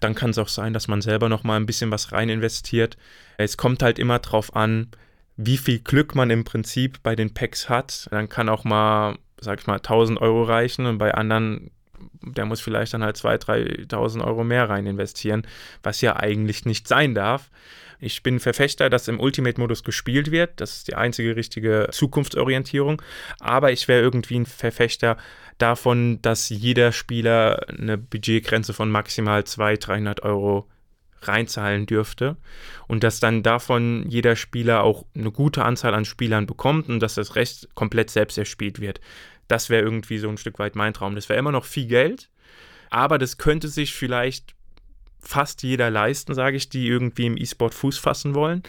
Dann 0.00 0.14
kann 0.14 0.30
es 0.30 0.38
auch 0.38 0.48
sein, 0.48 0.72
dass 0.72 0.88
man 0.88 1.00
selber 1.00 1.28
noch 1.28 1.42
mal 1.42 1.56
ein 1.56 1.66
bisschen 1.66 1.90
was 1.90 2.12
rein 2.12 2.28
investiert. 2.28 2.96
Es 3.38 3.56
kommt 3.56 3.82
halt 3.82 3.98
immer 3.98 4.18
drauf 4.18 4.54
an, 4.54 4.88
wie 5.42 5.56
viel 5.56 5.78
Glück 5.78 6.14
man 6.14 6.30
im 6.30 6.44
Prinzip 6.44 7.02
bei 7.02 7.16
den 7.16 7.32
Packs 7.32 7.68
hat. 7.68 8.08
Dann 8.10 8.28
kann 8.28 8.48
auch 8.48 8.64
mal, 8.64 9.16
sag 9.40 9.60
ich 9.60 9.66
mal, 9.66 9.76
1000 9.76 10.20
Euro 10.20 10.42
reichen 10.42 10.86
und 10.86 10.98
bei 10.98 11.14
anderen, 11.14 11.70
der 12.22 12.44
muss 12.44 12.60
vielleicht 12.60 12.92
dann 12.92 13.02
halt 13.02 13.16
2.000, 13.16 13.88
3.000 13.88 14.24
Euro 14.24 14.44
mehr 14.44 14.68
rein 14.68 14.86
investieren, 14.86 15.46
was 15.82 16.02
ja 16.02 16.16
eigentlich 16.16 16.66
nicht 16.66 16.86
sein 16.86 17.14
darf. 17.14 17.50
Ich 18.02 18.22
bin 18.22 18.40
Verfechter, 18.40 18.88
dass 18.88 19.08
im 19.08 19.20
Ultimate-Modus 19.20 19.84
gespielt 19.84 20.30
wird. 20.30 20.60
Das 20.60 20.78
ist 20.78 20.88
die 20.88 20.94
einzige 20.94 21.36
richtige 21.36 21.88
Zukunftsorientierung. 21.90 23.02
Aber 23.40 23.72
ich 23.72 23.88
wäre 23.88 24.00
irgendwie 24.00 24.40
ein 24.40 24.46
Verfechter 24.46 25.18
davon, 25.58 26.20
dass 26.22 26.48
jeder 26.48 26.92
Spieler 26.92 27.66
eine 27.68 27.98
Budgetgrenze 27.98 28.72
von 28.72 28.90
maximal 28.90 29.44
200, 29.44 29.86
300 29.86 30.22
Euro 30.22 30.66
reinzahlen 31.22 31.86
dürfte 31.86 32.36
und 32.88 33.04
dass 33.04 33.20
dann 33.20 33.42
davon 33.42 34.04
jeder 34.08 34.36
Spieler 34.36 34.82
auch 34.82 35.04
eine 35.14 35.30
gute 35.30 35.64
Anzahl 35.64 35.94
an 35.94 36.04
Spielern 36.04 36.46
bekommt 36.46 36.88
und 36.88 37.00
dass 37.00 37.14
das 37.14 37.36
Rest 37.36 37.68
komplett 37.74 38.10
selbst 38.10 38.38
erspielt 38.38 38.80
wird. 38.80 39.00
Das 39.48 39.68
wäre 39.68 39.82
irgendwie 39.82 40.18
so 40.18 40.28
ein 40.28 40.38
Stück 40.38 40.58
weit 40.58 40.76
mein 40.76 40.94
Traum. 40.94 41.14
Das 41.14 41.28
wäre 41.28 41.38
immer 41.38 41.52
noch 41.52 41.64
viel 41.64 41.86
Geld, 41.86 42.30
aber 42.88 43.18
das 43.18 43.38
könnte 43.38 43.68
sich 43.68 43.94
vielleicht 43.94 44.54
fast 45.18 45.62
jeder 45.62 45.90
leisten, 45.90 46.34
sage 46.34 46.56
ich, 46.56 46.68
die 46.68 46.86
irgendwie 46.86 47.26
im 47.26 47.36
E-Sport 47.36 47.74
Fuß 47.74 47.98
fassen 47.98 48.34
wollen. 48.34 48.62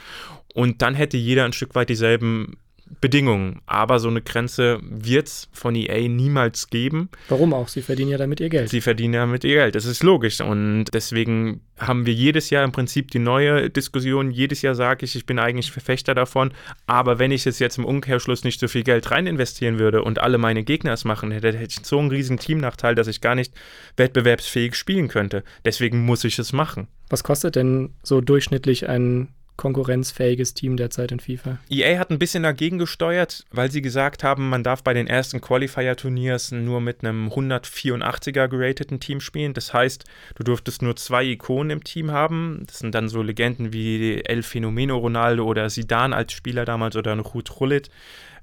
Und 0.53 0.81
dann 0.81 0.95
hätte 0.95 1.17
jeder 1.17 1.45
ein 1.45 1.53
Stück 1.53 1.75
weit 1.75 1.89
dieselben 1.89 2.57
Bedingungen. 2.99 3.61
Aber 3.65 3.99
so 3.99 4.09
eine 4.09 4.21
Grenze 4.21 4.79
wird 4.81 5.27
es 5.27 5.49
von 5.51 5.75
EA 5.75 6.09
niemals 6.09 6.69
geben. 6.69 7.09
Warum 7.29 7.53
auch? 7.53 7.67
Sie 7.67 7.81
verdienen 7.81 8.11
ja 8.11 8.17
damit 8.17 8.39
ihr 8.39 8.49
Geld. 8.49 8.69
Sie 8.69 8.81
verdienen 8.81 9.13
ja 9.13 9.21
damit 9.21 9.43
ihr 9.43 9.55
Geld. 9.55 9.75
Das 9.75 9.85
ist 9.85 10.03
logisch. 10.03 10.41
Und 10.41 10.85
deswegen 10.93 11.61
haben 11.77 12.05
wir 12.05 12.13
jedes 12.13 12.49
Jahr 12.49 12.63
im 12.63 12.71
Prinzip 12.71 13.11
die 13.11 13.19
neue 13.19 13.69
Diskussion. 13.69 14.31
Jedes 14.31 14.61
Jahr 14.61 14.75
sage 14.75 15.05
ich, 15.05 15.15
ich 15.15 15.25
bin 15.25 15.39
eigentlich 15.39 15.71
Verfechter 15.71 16.13
davon. 16.13 16.53
Aber 16.85 17.19
wenn 17.19 17.31
ich 17.31 17.47
es 17.47 17.59
jetzt 17.59 17.77
im 17.77 17.85
Umkehrschluss 17.85 18.43
nicht 18.43 18.59
so 18.59 18.67
viel 18.67 18.83
Geld 18.83 19.09
rein 19.11 19.27
investieren 19.27 19.79
würde 19.79 20.03
und 20.03 20.19
alle 20.19 20.37
meine 20.37 20.63
Gegner 20.63 20.93
es 20.93 21.05
machen, 21.05 21.31
hätte, 21.31 21.47
hätte 21.57 21.75
ich 21.79 21.85
so 21.85 21.99
einen 21.99 22.09
riesen 22.09 22.37
Teamnachteil, 22.37 22.95
dass 22.95 23.07
ich 23.07 23.21
gar 23.21 23.35
nicht 23.35 23.53
wettbewerbsfähig 23.97 24.75
spielen 24.75 25.07
könnte. 25.07 25.43
Deswegen 25.65 26.05
muss 26.05 26.23
ich 26.23 26.37
es 26.39 26.53
machen. 26.53 26.87
Was 27.09 27.23
kostet 27.23 27.55
denn 27.55 27.93
so 28.03 28.21
durchschnittlich 28.21 28.87
ein 28.87 29.29
konkurrenzfähiges 29.61 30.55
Team 30.55 30.75
derzeit 30.75 31.11
in 31.11 31.19
FIFA. 31.19 31.59
EA 31.69 31.99
hat 31.99 32.09
ein 32.09 32.17
bisschen 32.17 32.41
dagegen 32.41 32.79
gesteuert, 32.79 33.45
weil 33.51 33.69
sie 33.69 33.83
gesagt 33.83 34.23
haben, 34.23 34.49
man 34.49 34.63
darf 34.63 34.83
bei 34.83 34.95
den 34.95 35.05
ersten 35.05 35.39
Qualifier-Turniers 35.39 36.51
nur 36.51 36.81
mit 36.81 37.03
einem 37.05 37.27
184er 37.27 38.47
gerateten 38.47 38.99
Team 38.99 39.21
spielen. 39.21 39.53
Das 39.53 39.71
heißt, 39.71 40.05
du 40.33 40.43
durftest 40.43 40.81
nur 40.81 40.95
zwei 40.95 41.25
Ikonen 41.25 41.69
im 41.69 41.83
Team 41.83 42.09
haben. 42.09 42.63
Das 42.65 42.79
sind 42.79 42.95
dann 42.95 43.07
so 43.07 43.21
Legenden 43.21 43.71
wie 43.71 44.21
El 44.25 44.41
Fenomeno 44.41 44.97
Ronaldo 44.97 45.45
oder 45.45 45.69
Sidan 45.69 46.11
als 46.11 46.33
Spieler 46.33 46.65
damals 46.65 46.95
oder 46.95 47.15
Ruth 47.19 47.59
Rullit 47.59 47.91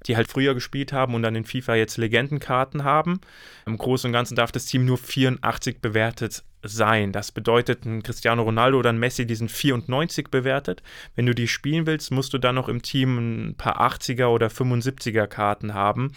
die 0.06 0.16
halt 0.16 0.28
früher 0.28 0.54
gespielt 0.54 0.92
haben 0.92 1.14
und 1.14 1.22
dann 1.22 1.34
in 1.34 1.44
FIFA 1.44 1.74
jetzt 1.74 1.96
Legendenkarten 1.96 2.84
haben. 2.84 3.20
Im 3.66 3.78
Großen 3.78 4.08
und 4.08 4.12
Ganzen 4.12 4.36
darf 4.36 4.52
das 4.52 4.66
Team 4.66 4.84
nur 4.84 4.98
84 4.98 5.80
bewertet 5.80 6.44
sein. 6.62 7.12
Das 7.12 7.32
bedeutet, 7.32 7.84
ein 7.84 8.02
Cristiano 8.02 8.42
Ronaldo 8.42 8.78
oder 8.78 8.90
ein 8.90 8.98
Messi, 8.98 9.26
die 9.26 9.34
sind 9.34 9.50
94 9.50 10.28
bewertet. 10.28 10.82
Wenn 11.14 11.26
du 11.26 11.34
die 11.34 11.48
spielen 11.48 11.86
willst, 11.86 12.10
musst 12.10 12.32
du 12.32 12.38
dann 12.38 12.56
noch 12.56 12.68
im 12.68 12.82
Team 12.82 13.48
ein 13.50 13.54
paar 13.54 13.80
80er 13.80 14.26
oder 14.26 14.48
75er 14.48 15.26
Karten 15.26 15.74
haben, 15.74 16.12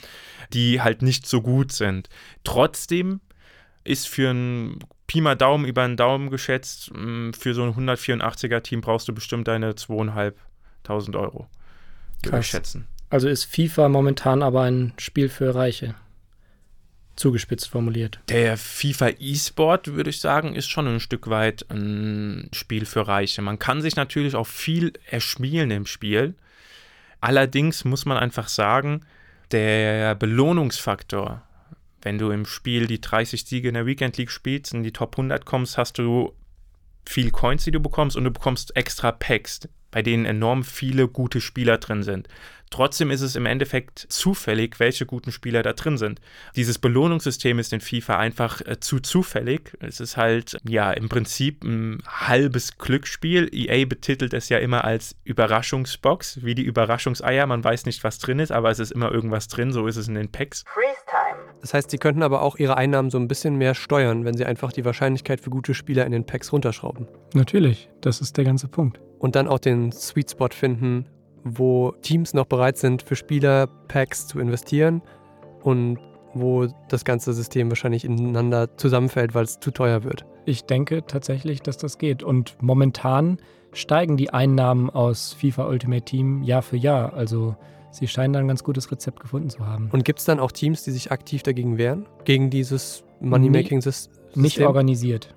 die 0.53 0.81
halt 0.81 1.01
nicht 1.01 1.27
so 1.27 1.41
gut 1.41 1.71
sind. 1.71 2.09
Trotzdem 2.43 3.21
ist 3.83 4.07
für 4.07 4.31
ein 4.31 4.79
Pi 5.07 5.21
mal 5.21 5.35
Daumen 5.35 5.65
über 5.65 5.83
einen 5.83 5.97
Daumen 5.97 6.29
geschätzt, 6.29 6.91
mm, 6.93 7.31
für 7.33 7.53
so 7.53 7.63
ein 7.63 7.75
184er 7.75 8.61
Team 8.61 8.81
brauchst 8.81 9.07
du 9.07 9.13
bestimmt 9.13 9.47
deine 9.47 9.75
2.500 9.75 11.19
Euro. 11.19 11.49
Krass. 12.23 12.47
Schätzen. 12.47 12.87
Also 13.11 13.27
ist 13.27 13.43
FIFA 13.43 13.89
momentan 13.89 14.41
aber 14.41 14.61
ein 14.61 14.93
Spiel 14.97 15.27
für 15.27 15.53
Reiche. 15.53 15.95
Zugespitzt 17.17 17.69
formuliert. 17.69 18.21
Der 18.29 18.57
FIFA 18.57 19.09
E-Sport, 19.19 19.93
würde 19.93 20.09
ich 20.09 20.21
sagen, 20.21 20.55
ist 20.55 20.69
schon 20.69 20.87
ein 20.87 21.01
Stück 21.01 21.29
weit 21.29 21.65
ein 21.69 22.49
Spiel 22.53 22.85
für 22.85 23.07
Reiche. 23.07 23.41
Man 23.41 23.59
kann 23.59 23.81
sich 23.81 23.97
natürlich 23.97 24.33
auch 24.33 24.47
viel 24.47 24.93
erspielen 25.09 25.71
im 25.71 25.85
Spiel. 25.85 26.35
Allerdings 27.19 27.83
muss 27.83 28.05
man 28.05 28.17
einfach 28.17 28.47
sagen, 28.47 29.05
der 29.51 30.15
Belohnungsfaktor, 30.15 31.43
wenn 32.01 32.17
du 32.17 32.31
im 32.31 32.45
Spiel 32.45 32.87
die 32.87 33.01
30 33.01 33.43
Siege 33.43 33.67
in 33.67 33.73
der 33.73 33.85
Weekend 33.85 34.17
League 34.17 34.31
spielst, 34.31 34.73
in 34.73 34.83
die 34.83 34.93
Top 34.93 35.15
100 35.15 35.45
kommst, 35.45 35.77
hast 35.77 35.97
du 35.97 36.33
viel 37.05 37.29
Coins, 37.29 37.65
die 37.65 37.71
du 37.71 37.81
bekommst 37.81 38.15
und 38.15 38.23
du 38.23 38.31
bekommst 38.31 38.75
extra 38.77 39.11
Packs, 39.11 39.67
bei 39.91 40.01
denen 40.01 40.25
enorm 40.25 40.63
viele 40.63 41.07
gute 41.07 41.41
Spieler 41.41 41.77
drin 41.77 42.03
sind. 42.03 42.27
Trotzdem 42.71 43.11
ist 43.11 43.19
es 43.19 43.35
im 43.35 43.45
Endeffekt 43.45 43.99
zufällig, 44.07 44.79
welche 44.79 45.05
guten 45.05 45.33
Spieler 45.33 45.61
da 45.61 45.73
drin 45.73 45.97
sind. 45.97 46.21
Dieses 46.55 46.79
Belohnungssystem 46.79 47.59
ist 47.59 47.73
in 47.73 47.81
FIFA 47.81 48.17
einfach 48.17 48.61
äh, 48.61 48.79
zu 48.79 49.01
zufällig. 49.01 49.73
Es 49.81 49.99
ist 49.99 50.15
halt, 50.15 50.57
ja, 50.63 50.91
im 50.93 51.09
Prinzip 51.09 51.65
ein 51.65 52.01
halbes 52.07 52.77
Glücksspiel. 52.77 53.49
EA 53.53 53.85
betitelt 53.85 54.33
es 54.33 54.47
ja 54.47 54.57
immer 54.57 54.85
als 54.85 55.17
Überraschungsbox, 55.25 56.45
wie 56.45 56.55
die 56.55 56.63
Überraschungseier. 56.63 57.45
Man 57.45 57.61
weiß 57.61 57.85
nicht, 57.85 58.05
was 58.05 58.19
drin 58.19 58.39
ist, 58.39 58.53
aber 58.53 58.71
es 58.71 58.79
ist 58.79 58.91
immer 58.91 59.11
irgendwas 59.11 59.49
drin. 59.49 59.73
So 59.73 59.85
ist 59.85 59.97
es 59.97 60.07
in 60.07 60.15
den 60.15 60.31
Packs. 60.31 60.63
Das 61.61 61.73
heißt, 61.73 61.91
sie 61.91 61.97
könnten 61.97 62.23
aber 62.23 62.41
auch 62.41 62.57
ihre 62.57 62.75
Einnahmen 62.75 63.09
so 63.11 63.19
ein 63.19 63.27
bisschen 63.27 63.55
mehr 63.55 63.75
steuern, 63.75 64.25
wenn 64.25 64.35
sie 64.35 64.45
einfach 64.45 64.71
die 64.71 64.83
Wahrscheinlichkeit 64.83 65.39
für 65.39 65.51
gute 65.51 65.73
Spieler 65.73 66.05
in 66.05 66.11
den 66.11 66.25
Packs 66.25 66.51
runterschrauben. 66.51 67.07
Natürlich, 67.33 67.89
das 68.01 68.19
ist 68.19 68.37
der 68.37 68.45
ganze 68.45 68.67
Punkt. 68.67 68.99
Und 69.19 69.35
dann 69.35 69.47
auch 69.47 69.59
den 69.59 69.91
Sweet 69.91 70.31
Spot 70.31 70.49
finden, 70.49 71.05
wo 71.43 71.93
Teams 72.01 72.33
noch 72.33 72.45
bereit 72.45 72.77
sind, 72.77 73.03
für 73.03 73.15
Spieler 73.15 73.67
Packs 73.87 74.27
zu 74.27 74.39
investieren 74.39 75.01
und 75.61 75.99
wo 76.33 76.67
das 76.89 77.05
ganze 77.05 77.33
System 77.33 77.69
wahrscheinlich 77.69 78.05
ineinander 78.05 78.77
zusammenfällt, 78.77 79.35
weil 79.35 79.43
es 79.43 79.59
zu 79.59 79.71
teuer 79.71 80.03
wird. 80.03 80.25
Ich 80.45 80.63
denke 80.63 81.05
tatsächlich, 81.05 81.61
dass 81.61 81.77
das 81.77 81.97
geht. 81.97 82.23
Und 82.23 82.55
momentan 82.61 83.37
steigen 83.73 84.17
die 84.17 84.31
Einnahmen 84.31 84.89
aus 84.89 85.33
FIFA 85.33 85.67
Ultimate 85.67 86.05
Team 86.05 86.41
Jahr 86.41 86.61
für 86.61 86.77
Jahr. 86.77 87.13
Also 87.13 87.55
sie 87.91 88.07
scheinen 88.07 88.33
da 88.33 88.39
ein 88.39 88.47
ganz 88.47 88.63
gutes 88.63 88.91
Rezept 88.91 89.19
gefunden 89.19 89.49
zu 89.49 89.65
haben. 89.65 89.89
Und 89.91 90.03
gibt 90.05 90.19
es 90.19 90.25
dann 90.25 90.39
auch 90.39 90.51
Teams, 90.51 90.83
die 90.83 90.91
sich 90.91 91.11
aktiv 91.11 91.43
dagegen 91.43 91.77
wehren? 91.77 92.07
Gegen 92.23 92.49
dieses 92.49 93.03
Money-Making-System? 93.19 94.13
Nicht 94.35 94.59
organisiert. 94.61 95.33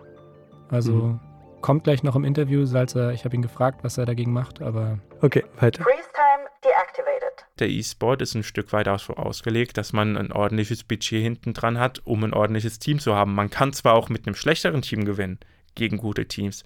Also 0.71 0.93
mhm. 0.93 1.21
kommt 1.61 1.85
gleich 1.85 2.03
noch 2.03 2.17
im 2.17 2.25
Interview, 2.25 2.64
Salzer, 2.64 3.12
ich 3.12 3.25
habe 3.25 3.35
ihn 3.35 3.43
gefragt, 3.43 3.83
was 3.83 3.99
er 3.99 4.07
dagegen 4.07 4.33
macht, 4.33 4.62
aber. 4.62 4.99
Okay, 5.21 5.45
weiter. 5.59 5.83
Freeze 5.83 6.09
time 6.14 6.49
deactivated. 6.64 7.45
Der 7.59 7.69
E-Sport 7.69 8.23
ist 8.23 8.35
ein 8.35 8.43
Stück 8.43 8.73
weit 8.73 8.88
auch 8.88 8.99
so 8.99 9.14
ausgelegt, 9.14 9.77
dass 9.77 9.93
man 9.93 10.17
ein 10.17 10.33
ordentliches 10.33 10.85
Budget 10.85 11.23
hinten 11.23 11.53
dran 11.53 11.79
hat, 11.79 12.01
um 12.05 12.25
ein 12.25 12.35
ordentliches 12.35 12.79
Team 12.79 12.99
zu 12.99 13.14
haben. 13.14 13.35
Man 13.35 13.51
kann 13.51 13.73
zwar 13.73 13.95
auch 13.95 14.09
mit 14.09 14.27
einem 14.27 14.35
schlechteren 14.35 14.83
Team 14.83 15.05
gewinnen 15.05 15.38
gegen 15.75 15.97
gute 15.97 16.27
Teams, 16.27 16.64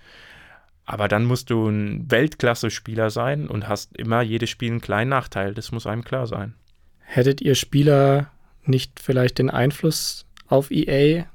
aber 0.89 1.07
dann 1.07 1.27
musst 1.27 1.51
du 1.51 1.69
ein 1.69 2.11
Weltklasse-Spieler 2.11 3.11
sein 3.11 3.47
und 3.47 3.69
hast 3.69 3.95
immer 3.95 4.23
jedes 4.23 4.49
Spiel 4.49 4.71
einen 4.71 4.81
kleinen 4.81 5.11
Nachteil. 5.11 5.53
Das 5.53 5.71
muss 5.71 5.87
einem 5.87 6.03
klar 6.03 6.27
sein. 6.27 6.55
Hättet 7.01 7.43
ihr 7.43 7.57
Spieler 7.57 8.31
nicht 8.65 8.99
vielleicht 8.99 9.39
den 9.39 9.51
Einfluss 9.51 10.25
auf 10.47 10.71
EA 10.71 11.27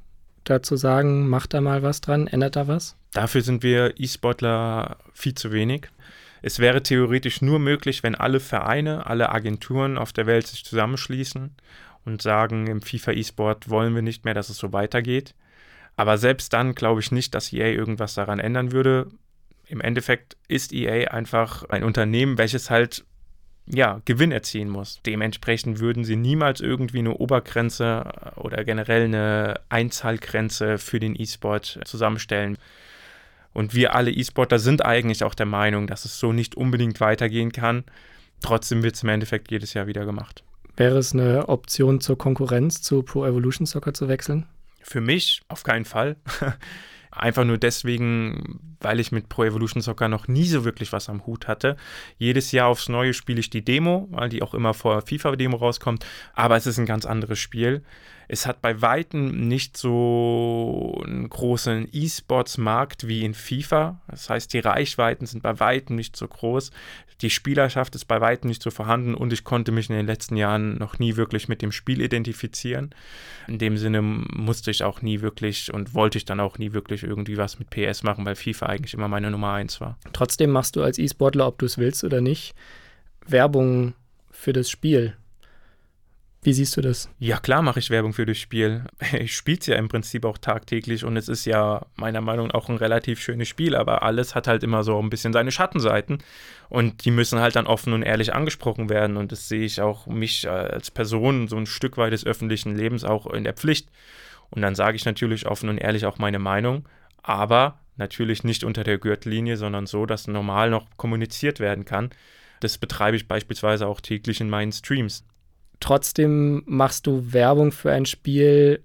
dazu 0.44 0.76
sagen, 0.76 1.28
macht 1.30 1.54
da 1.54 1.62
mal 1.62 1.84
was 1.84 2.02
dran, 2.02 2.26
ändert 2.26 2.56
da 2.56 2.68
was? 2.68 2.98
Dafür 3.12 3.42
sind 3.44 3.62
wir 3.62 3.94
E-Sportler 3.96 4.98
viel 5.14 5.36
zu 5.36 5.52
wenig. 5.52 5.88
Es 6.42 6.58
wäre 6.58 6.82
theoretisch 6.82 7.44
nur 7.44 7.60
möglich, 7.60 8.02
wenn 8.02 8.16
alle 8.16 8.40
Vereine, 8.40 9.06
alle 9.06 9.30
Agenturen 9.30 10.00
auf 10.00 10.14
der 10.14 10.26
Welt 10.26 10.48
sich 10.48 10.66
zusammenschließen 10.66 11.52
und 12.06 12.22
sagen, 12.24 12.66
im 12.66 12.82
FIFA 12.82 13.12
E-Sport 13.12 13.70
wollen 13.70 13.94
wir 13.94 14.02
nicht 14.02 14.26
mehr, 14.26 14.34
dass 14.34 14.50
es 14.50 14.58
so 14.58 14.74
weitergeht. 14.74 15.36
Aber 15.96 16.18
selbst 16.18 16.54
dann 16.54 16.74
glaube 16.74 17.02
ich 17.02 17.12
nicht, 17.12 17.36
dass 17.36 17.54
EA 17.54 17.68
irgendwas 17.68 18.16
daran 18.16 18.40
ändern 18.40 18.72
würde. 18.72 19.12
Im 19.68 19.82
Endeffekt 19.82 20.38
ist 20.48 20.74
EA 20.74 21.12
einfach 21.12 21.64
ein 21.70 21.84
Unternehmen, 21.84 22.38
welches 22.38 22.70
halt 22.70 23.06
ja, 23.66 24.02
Gewinn 24.06 24.32
erzielen 24.32 24.70
muss. 24.70 25.00
Dementsprechend 25.06 25.80
würden 25.80 26.04
sie 26.04 26.16
niemals 26.16 26.60
irgendwie 26.60 27.00
eine 27.00 27.14
Obergrenze 27.14 28.04
oder 28.36 28.64
generell 28.64 29.06
eine 29.06 29.62
Einzahlgrenze 29.70 30.78
für 30.78 31.00
den 31.00 31.20
E-Sport 31.20 31.80
zusammenstellen. 31.86 32.58
Und 33.54 33.74
wir 33.74 33.96
alle 33.96 34.12
E-Sportler 34.12 34.60
sind 34.60 34.84
eigentlich 34.84 35.24
auch 35.24 35.36
der 35.36 35.46
Meinung, 35.46 35.88
dass 35.88 36.06
es 36.06 36.20
so 36.20 36.34
nicht 36.34 36.56
unbedingt 36.56 37.00
weitergehen 37.00 37.52
kann. 37.52 37.84
Trotzdem 38.42 38.84
wird 38.84 38.96
es 38.96 39.04
im 39.04 39.10
Endeffekt 39.10 39.52
jedes 39.52 39.74
Jahr 39.74 39.88
wieder 39.88 40.06
gemacht. 40.06 40.44
Wäre 40.76 40.98
es 40.98 41.14
eine 41.14 41.48
Option 41.50 42.02
zur 42.02 42.18
Konkurrenz 42.18 42.82
zu 42.82 43.04
Pro 43.04 43.26
Evolution 43.26 43.68
Soccer 43.68 43.94
zu 43.94 44.08
wechseln? 44.08 44.48
Für 44.82 45.02
mich 45.02 45.42
auf 45.48 45.64
keinen 45.64 45.86
Fall. 45.86 46.18
Einfach 47.16 47.46
nur 47.46 47.60
deswegen, 47.60 48.76
weil 48.80 49.00
ich 49.00 49.12
mit 49.12 49.30
Pro 49.30 49.44
Evolution 49.44 49.82
Soccer 49.82 50.08
noch 50.08 50.28
nie 50.28 50.46
so 50.46 50.66
wirklich 50.66 50.92
was 50.92 51.10
am 51.10 51.26
Hut 51.28 51.48
hatte. 51.48 51.78
Jedes 52.18 52.52
Jahr 52.52 52.68
aufs 52.68 52.90
Neue 52.90 53.14
spiele 53.14 53.40
ich 53.40 53.52
die 53.52 53.64
Demo, 53.64 54.08
weil 54.10 54.30
die 54.30 54.42
auch 54.42 54.54
immer 54.54 54.74
vor 54.74 55.02
FIFA-Demo 55.02 55.58
rauskommt. 55.58 56.06
Aber 56.34 56.58
es 56.58 56.66
ist 56.66 56.80
ein 56.80 56.88
ganz 56.88 57.06
anderes 57.06 57.38
Spiel. 57.38 57.84
Es 58.28 58.48
hat 58.48 58.62
bei 58.62 58.82
Weitem 58.82 59.48
nicht 59.48 59.78
so 59.78 61.00
einen 61.06 61.30
großen 61.30 61.90
E-Sports-Markt 61.92 63.08
wie 63.08 63.26
in 63.26 63.34
FIFA. 63.34 64.02
Das 64.08 64.30
heißt, 64.30 64.54
die 64.54 64.60
Reichweiten 64.60 65.26
sind 65.26 65.44
bei 65.44 65.60
Weitem 65.60 65.96
nicht 65.96 66.16
so 66.16 66.28
groß. 66.28 66.72
Die 67.22 67.30
Spielerschaft 67.30 67.96
ist 67.96 68.06
bei 68.06 68.22
Weitem 68.22 68.50
nicht 68.50 68.64
so 68.64 68.72
vorhanden 68.72 69.14
und 69.14 69.32
ich 69.32 69.44
konnte 69.44 69.72
mich 69.72 69.90
in 69.90 69.96
den 69.96 70.08
letzten 70.08 70.36
Jahren 70.36 70.78
noch 70.78 71.00
nie 71.00 71.16
wirklich 71.16 71.48
mit 71.48 71.62
dem 71.62 71.72
Spiel 71.72 72.02
identifizieren. 72.02 72.94
In 73.48 73.60
dem 73.60 73.78
Sinne 73.78 74.02
musste 74.02 74.72
ich 74.72 74.84
auch 74.84 75.02
nie 75.02 75.22
wirklich 75.22 75.74
und 75.74 75.94
wollte 75.94 76.18
ich 76.18 76.26
dann 76.26 76.40
auch 76.40 76.58
nie 76.58 76.74
wirklich 76.74 77.03
irgendwie 77.06 77.38
was 77.38 77.60
mit 77.60 77.70
PS 77.70 78.04
machen, 78.04 78.26
weil 78.26 78.36
FIFA 78.36 78.68
eigentlich 78.68 78.94
immer 78.94 79.08
meine 79.08 79.32
Nummer 79.32 79.54
eins 79.54 79.80
war. 79.82 79.98
Trotzdem 80.14 80.52
machst 80.52 80.76
du 80.76 80.84
als 80.84 80.98
E-Sportler, 80.98 81.48
ob 81.48 81.60
du 81.60 81.66
es 81.66 81.78
willst 81.78 82.04
oder 82.04 82.22
nicht, 82.22 82.56
Werbung 83.26 83.94
für 84.32 84.54
das 84.54 84.70
Spiel. 84.70 85.16
Wie 86.44 86.52
siehst 86.52 86.76
du 86.76 86.82
das? 86.82 87.10
Ja, 87.20 87.38
klar 87.38 87.62
mache 87.62 87.80
ich 87.80 87.90
Werbung 87.90 88.12
für 88.12 88.26
das 88.26 88.38
Spiel. 88.38 88.84
Ich 89.14 89.36
spiele 89.36 89.60
es 89.60 89.68
ja 89.68 89.76
im 89.78 89.88
Prinzip 89.88 90.26
auch 90.26 90.38
tagtäglich 90.38 91.06
und 91.06 91.16
es 91.16 91.30
ist 91.30 91.46
ja 91.46 91.86
meiner 91.96 92.20
Meinung 92.20 92.48
nach 92.48 92.56
auch 92.56 92.70
ein 92.70 92.78
relativ 92.78 93.22
schönes 93.22 93.48
Spiel, 93.48 93.76
aber 93.76 94.04
alles 94.04 94.36
hat 94.36 94.48
halt 94.48 94.64
immer 94.64 94.84
so 94.84 95.00
ein 95.02 95.10
bisschen 95.10 95.34
seine 95.34 95.52
Schattenseiten 95.52 96.18
und 96.70 97.06
die 97.06 97.12
müssen 97.12 97.40
halt 97.40 97.56
dann 97.56 97.68
offen 97.68 97.94
und 97.94 98.04
ehrlich 98.04 98.34
angesprochen 98.34 98.90
werden 98.90 99.18
und 99.18 99.32
das 99.32 99.48
sehe 99.48 99.64
ich 99.64 99.82
auch 99.82 100.08
mich 100.08 100.50
als 100.50 100.92
Person 100.92 101.48
so 101.48 101.56
ein 101.56 101.66
Stück 101.66 101.98
weit 101.98 102.12
des 102.12 102.26
öffentlichen 102.26 102.76
Lebens 102.76 103.04
auch 103.04 103.28
in 103.28 103.46
der 103.46 103.54
Pflicht. 103.54 103.88
Und 104.54 104.62
dann 104.62 104.76
sage 104.76 104.96
ich 104.96 105.06
natürlich 105.06 105.48
offen 105.48 105.70
und 105.70 105.80
ehrlich 105.80 106.06
auch 106.06 106.20
meine 106.20 106.40
Meinung, 106.40 106.88
aber 107.24 107.80
natürlich 107.96 108.44
nicht 108.44 108.64
unter 108.64 108.84
der 108.84 109.00
Gürtellinie, 109.00 109.58
sondern 109.58 109.88
so, 109.88 110.06
dass 110.06 110.28
normal 110.28 110.70
noch 110.70 110.86
kommuniziert 110.96 111.60
werden 111.60 111.86
kann. 111.86 112.12
Das 112.60 112.78
betreibe 112.78 113.18
ich 113.18 113.28
beispielsweise 113.28 113.88
auch 113.88 114.00
täglich 114.00 114.42
in 114.42 114.50
meinen 114.50 114.72
Streams. 114.72 115.26
Trotzdem 115.80 116.64
machst 116.66 117.08
du 117.08 117.34
Werbung 117.34 117.72
für 117.72 117.92
ein 117.92 118.06
Spiel, 118.06 118.84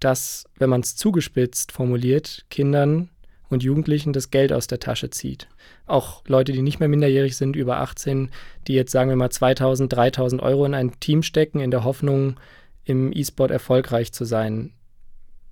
das, 0.00 0.44
wenn 0.58 0.68
man 0.68 0.80
es 0.80 0.96
zugespitzt 0.96 1.72
formuliert, 1.72 2.44
Kindern 2.50 3.08
und 3.48 3.62
Jugendlichen 3.62 4.12
das 4.12 4.30
Geld 4.30 4.52
aus 4.52 4.66
der 4.66 4.80
Tasche 4.80 5.10
zieht. 5.10 5.48
Auch 5.86 6.24
Leute, 6.26 6.52
die 6.52 6.62
nicht 6.62 6.80
mehr 6.80 6.88
minderjährig 6.88 7.36
sind, 7.36 7.54
über 7.54 7.78
18, 7.78 8.30
die 8.66 8.74
jetzt 8.74 8.90
sagen 8.90 9.10
wir 9.10 9.16
mal 9.16 9.30
2000, 9.30 9.92
3000 9.92 10.42
Euro 10.42 10.64
in 10.64 10.74
ein 10.74 10.98
Team 10.98 11.22
stecken, 11.22 11.60
in 11.60 11.70
der 11.70 11.84
Hoffnung, 11.84 12.38
im 12.84 13.12
E-Sport 13.12 13.50
erfolgreich 13.50 14.12
zu 14.12 14.24
sein. 14.24 14.72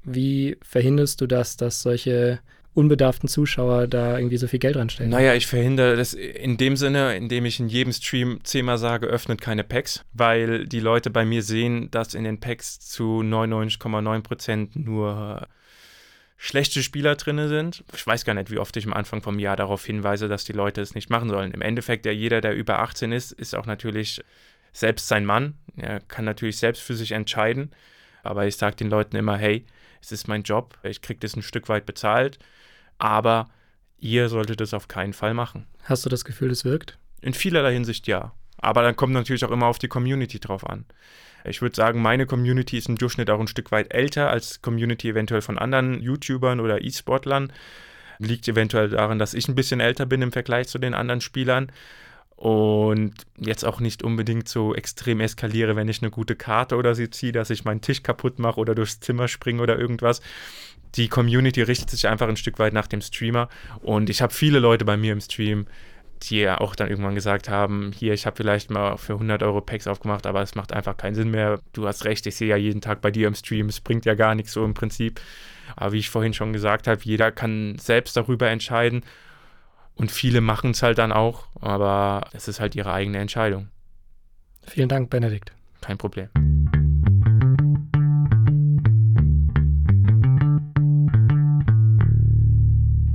Wie 0.05 0.57
verhinderst 0.63 1.21
du 1.21 1.27
das, 1.27 1.57
dass 1.57 1.83
solche 1.83 2.41
unbedarften 2.75 3.29
Zuschauer 3.29 3.87
da 3.87 4.17
irgendwie 4.17 4.39
so 4.39 4.47
viel 4.47 4.59
Geld 4.59 4.77
reinstellen. 4.77 5.11
Naja, 5.11 5.35
ich 5.35 5.47
verhindere 5.47 5.97
das 5.97 6.15
in 6.15 6.57
dem 6.57 6.77
Sinne, 6.77 7.17
indem 7.17 7.45
ich 7.45 7.61
in 7.61 7.69
jedem 7.69 7.93
Stream 7.93 8.41
zehnmal 8.45 8.79
sage, 8.79 9.07
öffnet 9.07 9.41
keine 9.41 9.63
Packs, 9.63 10.05
weil 10.15 10.67
die 10.67 10.81
Leute 10.81 11.11
bei 11.11 11.25
mir 11.25 11.43
sehen, 11.43 11.91
dass 11.91 12.15
in 12.15 12.25
den 12.25 12.41
Packs 12.41 12.81
zu 12.81 13.21
99,9% 13.21 14.71
nur 14.75 15.47
schlechte 16.39 16.83
Spieler 16.83 17.15
drin 17.17 17.47
sind. 17.49 17.85
Ich 17.95 18.07
weiß 18.07 18.25
gar 18.25 18.35
nicht, 18.35 18.51
wie 18.51 18.59
oft 18.59 18.77
ich 18.77 18.87
am 18.87 18.95
Anfang 18.95 19.23
vom 19.23 19.39
Jahr 19.39 19.57
darauf 19.57 19.85
hinweise, 19.85 20.29
dass 20.29 20.45
die 20.45 20.53
Leute 20.53 20.81
es 20.81 20.95
nicht 20.95 21.11
machen 21.11 21.29
sollen. 21.29 21.53
Im 21.53 21.61
Endeffekt, 21.61 22.07
ja, 22.07 22.13
jeder, 22.13 22.41
der 22.41 22.55
über 22.55 22.79
18 22.79 23.13
ist, 23.13 23.33
ist 23.33 23.55
auch 23.55 23.67
natürlich 23.67 24.23
selbst 24.73 25.09
sein 25.09 25.27
Mann. 25.27 25.55
Er 25.77 26.01
kann 26.01 26.25
natürlich 26.25 26.57
selbst 26.57 26.83
für 26.83 26.95
sich 26.95 27.13
entscheiden. 27.13 27.71
Aber 28.23 28.47
ich 28.47 28.57
sage 28.57 28.77
den 28.77 28.91
Leuten 28.91 29.17
immer, 29.17 29.37
hey, 29.37 29.65
es 30.01 30.13
ist 30.13 30.29
mein 30.29 30.43
Job, 30.43 30.79
ich 30.83 31.03
kriege 31.03 31.21
das 31.21 31.37
ein 31.37 31.43
Stück 31.43 31.69
weit 31.69 31.87
bezahlt 31.87 32.39
aber 33.03 33.49
ihr 33.99 34.29
solltet 34.29 34.61
es 34.61 34.75
auf 34.75 34.87
keinen 34.87 35.13
Fall 35.13 35.35
machen. 35.35 35.67
Hast 35.83 36.05
du 36.05 36.09
das 36.09 36.25
Gefühl, 36.25 36.53
es 36.53 36.65
wirkt? 36.65 36.99
In 37.21 37.35
vielerlei 37.35 37.73
Hinsicht 37.73 38.07
ja. 38.07 38.33
Aber 38.59 38.83
dann 38.83 38.95
kommt 38.95 39.13
natürlich 39.13 39.45
auch 39.45 39.51
immer 39.51 39.67
auf 39.67 39.81
die 39.81 39.89
Community 39.89 40.39
drauf 40.39 40.69
an. 40.69 40.85
Ich 41.45 41.61
würde 41.61 41.75
sagen, 41.75 42.01
meine 42.01 42.27
Community 42.27 42.79
ist 42.79 42.89
im 42.89 42.97
Durchschnitt 42.97 43.29
auch 43.29 43.41
ein 43.41 43.49
Stück 43.49 43.73
weit 43.73 43.93
älter 43.93 44.31
als 44.31 44.63
Community 44.63 45.09
eventuell 45.09 45.43
von 45.43 45.59
anderen 45.59 46.01
YouTubern 46.01 46.61
oder 46.61 46.81
E-Sportlern. 46.81 47.53
Liegt 48.19 48.47
eventuell 48.47 48.91
daran, 48.91 49.19
dass 49.19 49.35
ich 49.35 49.49
ein 49.49 49.57
bisschen 49.57 49.81
älter 49.81 50.07
bin 50.07 50.23
im 50.23 50.31
Vergleich 50.31 50.69
zu 50.69 50.79
den 50.79 50.95
anderen 50.95 51.21
Spielern. 51.21 51.73
Und 52.37 53.15
jetzt 53.39 53.65
auch 53.65 53.81
nicht 53.81 54.03
unbedingt 54.03 54.49
so 54.49 54.75
extrem 54.75 55.21
eskaliere, 55.21 55.77
wenn 55.77 55.89
ich 55.89 56.03
eine 56.03 56.11
gute 56.11 56.35
Karte 56.35 56.77
oder 56.77 56.95
sie 56.95 57.11
ziehe, 57.11 57.33
dass 57.33 57.51
ich 57.51 57.65
meinen 57.65 57.81
Tisch 57.81 58.03
kaputt 58.03 58.39
mache 58.39 58.59
oder 58.59 58.75
durchs 58.75 59.01
Zimmer 59.01 59.29
springe 59.29 59.63
oder 59.63 59.79
irgendwas. 59.79 60.21
Die 60.97 61.09
Community 61.09 61.63
richtet 61.63 61.91
sich 61.91 62.09
einfach 62.09 62.29
ein 62.29 62.37
Stück 62.37 62.59
weit 62.59 62.73
nach 62.73 62.87
dem 62.87 63.01
Streamer 63.01 63.49
und 63.81 64.11
ich 64.11 64.23
habe 64.23 64.35
viele 64.35 64.59
Leute 64.59 64.85
bei 64.85 64.97
mir 64.97 65.13
im 65.13 65.21
Stream, 65.21 65.67
die 66.25 66.41
ja 66.41 66.61
auch 66.61 66.75
dann 66.75 66.89
irgendwann 66.89 67.15
gesagt 67.15 67.49
haben, 67.49 67.93
hier, 67.93 68.13
ich 68.13 68.27
habe 68.27 68.37
vielleicht 68.37 68.71
mal 68.71 68.97
für 68.97 69.15
100 69.15 69.43
Euro 69.43 69.61
Packs 69.61 69.87
aufgemacht, 69.87 70.27
aber 70.27 70.43
es 70.43 70.55
macht 70.55 70.73
einfach 70.73 70.97
keinen 70.97 71.15
Sinn 71.15 71.31
mehr. 71.31 71.61
Du 71.73 71.87
hast 71.87 72.05
recht, 72.05 72.27
ich 72.27 72.37
sehe 72.37 72.49
ja 72.49 72.57
jeden 72.57 72.81
Tag 72.81 73.01
bei 73.01 73.11
dir 73.11 73.27
im 73.29 73.35
Stream, 73.35 73.69
es 73.69 73.81
bringt 73.81 74.05
ja 74.05 74.15
gar 74.15 74.35
nichts 74.35 74.53
so 74.53 74.65
im 74.65 74.75
Prinzip. 74.75 75.21
Aber 75.77 75.93
wie 75.93 75.99
ich 75.99 76.11
vorhin 76.11 76.35
schon 76.35 76.53
gesagt 76.53 76.87
habe, 76.87 77.01
jeder 77.03 77.33
kann 77.33 77.79
selbst 77.79 78.17
darüber 78.17 78.49
entscheiden 78.49 79.03
und 79.95 80.11
viele 80.11 80.41
machen 80.41 80.71
es 80.71 80.83
halt 80.83 80.99
dann 80.99 81.13
auch, 81.13 81.47
aber 81.61 82.23
es 82.33 82.49
ist 82.49 82.61
halt 82.61 82.75
ihre 82.75 82.93
eigene 82.93 83.19
Entscheidung. 83.19 83.69
Vielen 84.67 84.89
Dank, 84.89 85.11
Benedikt. 85.11 85.53
Kein 85.81 85.99
Problem. 85.99 86.29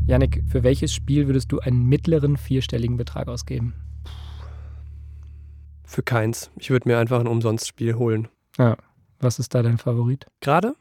Janik, 0.06 0.42
für 0.48 0.64
welches 0.64 0.94
Spiel 0.94 1.28
würdest 1.28 1.52
du 1.52 1.60
einen 1.60 1.84
mittleren 1.84 2.38
vierstelligen 2.38 2.96
Betrag 2.96 3.28
ausgeben? 3.28 3.74
Für 5.84 6.02
keins. 6.02 6.50
Ich 6.58 6.70
würde 6.70 6.88
mir 6.88 6.98
einfach 6.98 7.20
ein 7.20 7.28
Umsonstspiel 7.28 7.96
holen. 7.96 8.30
Ja. 8.58 8.78
Was 9.20 9.40
ist 9.40 9.54
da 9.54 9.64
dein 9.64 9.78
Favorit? 9.78 10.28
Gerade? 10.42 10.76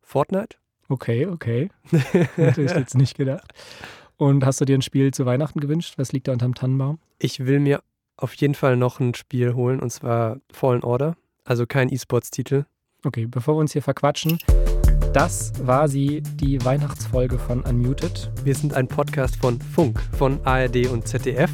Fortnite? 0.00 0.56
Okay, 0.88 1.26
okay. 1.26 1.70
Hätte 2.36 2.62
ich 2.62 2.72
jetzt 2.72 2.96
nicht 2.96 3.16
gedacht. 3.16 3.52
Und 4.22 4.46
hast 4.46 4.60
du 4.60 4.64
dir 4.64 4.78
ein 4.78 4.82
Spiel 4.82 5.12
zu 5.12 5.26
Weihnachten 5.26 5.58
gewünscht? 5.58 5.94
Was 5.96 6.12
liegt 6.12 6.28
da 6.28 6.32
unterm 6.32 6.54
Tannenbaum? 6.54 7.00
Ich 7.18 7.44
will 7.44 7.58
mir 7.58 7.82
auf 8.16 8.34
jeden 8.34 8.54
Fall 8.54 8.76
noch 8.76 9.00
ein 9.00 9.14
Spiel 9.14 9.54
holen 9.54 9.80
und 9.80 9.90
zwar 9.90 10.36
Fallen 10.52 10.84
Order. 10.84 11.16
Also 11.44 11.66
kein 11.66 11.92
E-Sports-Titel. 11.92 12.62
Okay, 13.02 13.26
bevor 13.26 13.56
wir 13.56 13.58
uns 13.58 13.72
hier 13.72 13.82
verquatschen, 13.82 14.38
das 15.12 15.52
war 15.66 15.88
sie, 15.88 16.22
die 16.36 16.64
Weihnachtsfolge 16.64 17.36
von 17.36 17.62
Unmuted. 17.62 18.30
Wir 18.44 18.54
sind 18.54 18.74
ein 18.74 18.86
Podcast 18.86 19.34
von 19.34 19.60
Funk, 19.60 20.00
von 20.16 20.38
ARD 20.46 20.86
und 20.86 21.08
ZDF. 21.08 21.50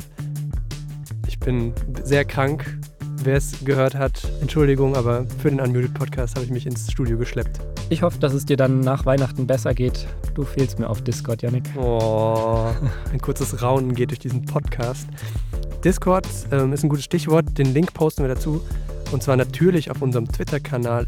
Ich 1.26 1.40
bin 1.40 1.72
sehr 2.02 2.26
krank. 2.26 2.78
Wer 3.22 3.36
es 3.36 3.64
gehört 3.64 3.94
hat, 3.94 4.30
Entschuldigung, 4.42 4.94
aber 4.94 5.24
für 5.40 5.48
den 5.48 5.60
Unmuted 5.62 5.94
Podcast 5.94 6.34
habe 6.34 6.44
ich 6.44 6.50
mich 6.52 6.66
ins 6.66 6.92
Studio 6.92 7.16
geschleppt. 7.16 7.60
Ich 7.90 8.02
hoffe, 8.02 8.18
dass 8.18 8.34
es 8.34 8.44
dir 8.44 8.58
dann 8.58 8.80
nach 8.80 9.06
Weihnachten 9.06 9.46
besser 9.46 9.72
geht. 9.72 10.06
Du 10.34 10.44
fehlst 10.44 10.78
mir 10.78 10.90
auf 10.90 11.00
Discord, 11.00 11.40
Yannick. 11.40 11.64
Oh, 11.76 12.66
ein 13.12 13.20
kurzes 13.20 13.62
Raunen 13.62 13.94
geht 13.94 14.10
durch 14.10 14.18
diesen 14.18 14.44
Podcast. 14.44 15.08
Discord 15.82 16.28
ähm, 16.52 16.74
ist 16.74 16.84
ein 16.84 16.90
gutes 16.90 17.06
Stichwort. 17.06 17.56
Den 17.56 17.72
Link 17.72 17.94
posten 17.94 18.24
wir 18.24 18.28
dazu. 18.28 18.60
Und 19.10 19.22
zwar 19.22 19.36
natürlich 19.36 19.90
auf 19.90 20.02
unserem 20.02 20.30
Twitter-Kanal 20.30 21.06